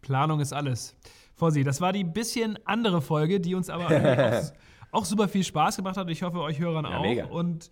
Planung 0.03 0.41
ist 0.41 0.53
alles. 0.53 0.95
Vorsicht, 1.35 1.67
das 1.67 1.81
war 1.81 1.93
die 1.93 2.05
bisschen 2.05 2.59
andere 2.67 3.01
Folge, 3.01 3.41
die 3.41 3.55
uns 3.55 3.71
aber 3.71 3.91
auch 4.43 4.53
auch 4.93 5.05
super 5.05 5.27
viel 5.27 5.43
Spaß 5.43 5.77
gemacht 5.77 5.97
hat. 5.97 6.09
Ich 6.11 6.23
hoffe, 6.23 6.41
euch 6.41 6.59
Hörern 6.61 6.85
ja, 6.85 6.99
auch. 6.99 7.03
Mega. 7.03 7.25
Und 7.25 7.71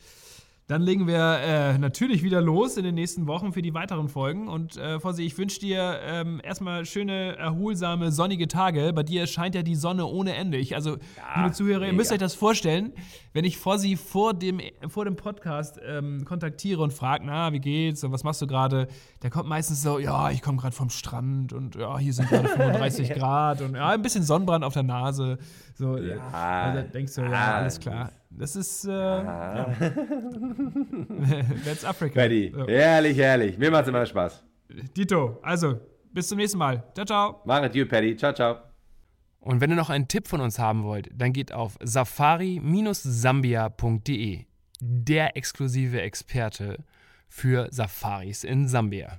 dann 0.71 0.83
legen 0.83 1.09
wir 1.09 1.41
äh, 1.41 1.79
natürlich 1.79 2.23
wieder 2.23 2.41
los 2.41 2.77
in 2.77 2.85
den 2.85 2.95
nächsten 2.95 3.27
Wochen 3.27 3.53
für 3.53 3.61
die 3.61 3.75
weiteren 3.75 4.09
Folgen. 4.09 4.47
Und 4.47 4.77
äh, 4.77 5.01
Fossi, 5.01 5.25
ich 5.25 5.37
wünsche 5.37 5.59
dir 5.59 5.99
ähm, 6.05 6.41
erstmal 6.45 6.87
schöne, 6.87 7.37
erholsame, 7.37 8.13
sonnige 8.13 8.47
Tage. 8.47 8.93
Bei 8.93 9.03
dir 9.03 9.27
scheint 9.27 9.57
ja 9.57 9.63
die 9.63 9.75
Sonne 9.75 10.07
ohne 10.07 10.37
Ende. 10.37 10.59
Ich, 10.59 10.77
also, 10.77 10.99
ja, 11.17 11.43
liebe 11.43 11.51
Zuhörer, 11.51 11.81
mega. 11.81 11.91
ihr 11.91 11.97
müsst 11.97 12.13
euch 12.13 12.19
das 12.19 12.37
vorstellen, 12.37 12.93
wenn 13.33 13.45
ich 13.45 13.59
Fossi 13.59 13.97
vor 13.97 14.33
dem, 14.33 14.61
vor 14.87 15.05
dem 15.05 15.17
Podcast 15.17 15.81
ähm, 15.85 16.25
kontaktiere 16.25 16.83
und 16.83 16.93
frage, 16.93 17.25
na, 17.27 17.53
wie 17.53 17.59
geht's 17.59 18.05
und 18.05 18.13
was 18.13 18.23
machst 18.23 18.41
du 18.41 18.47
gerade? 18.47 18.87
Der 19.25 19.31
kommt 19.31 19.49
meistens 19.49 19.83
so, 19.83 19.99
ja, 19.99 20.31
ich 20.31 20.41
komme 20.41 20.59
gerade 20.59 20.77
vom 20.77 20.91
Strand 20.91 21.53
und 21.53 21.75
ja, 21.75 21.99
hier 21.99 22.13
sind 22.13 22.29
gerade 22.29 22.47
35 22.47 23.11
Grad 23.15 23.61
und 23.61 23.75
ja, 23.75 23.89
ein 23.89 24.03
bisschen 24.03 24.23
Sonnenbrand 24.23 24.63
auf 24.63 24.75
der 24.75 24.85
Nase. 24.85 25.39
So, 25.75 25.97
ja, 25.97 26.21
also 26.31 26.89
denkst 26.93 27.17
du, 27.17 27.23
ja, 27.23 27.57
alles 27.57 27.81
klar. 27.81 28.13
Das 28.31 28.57
ist, 28.57 28.87
äh, 28.87 28.91
ja. 28.91 29.65
That's 31.65 31.85
Africa. 31.85 32.21
Paddy, 32.21 32.53
so. 32.55 32.67
herrlich, 32.67 33.19
herrlich. 33.19 33.59
Mir 33.59 33.71
macht's 33.71 33.89
immer 33.89 34.07
Spaß. 34.07 34.43
Dito, 34.97 35.39
also, 35.43 35.81
bis 36.13 36.29
zum 36.29 36.39
nächsten 36.39 36.59
Mal. 36.59 36.85
Ciao, 36.95 37.05
ciao. 37.05 37.43
Mach 37.45 37.63
es 37.63 37.73
gut, 37.73 37.89
Paddy. 37.89 38.17
Ciao, 38.17 38.33
ciao. 38.33 38.57
Und 39.41 39.61
wenn 39.61 39.71
ihr 39.71 39.77
noch 39.77 39.91
einen 39.91 40.07
Tipp 40.07 40.29
von 40.29 40.41
uns 40.41 40.59
haben 40.59 40.85
wollt, 40.85 41.09
dann 41.13 41.33
geht 41.33 41.53
auf 41.53 41.77
safari-sambia.de. 41.83 44.45
Der 44.81 45.37
exklusive 45.37 46.01
Experte 46.01 46.85
für 47.29 47.69
Safaris 47.71 48.45
in 48.45 48.69
Sambia. 48.69 49.19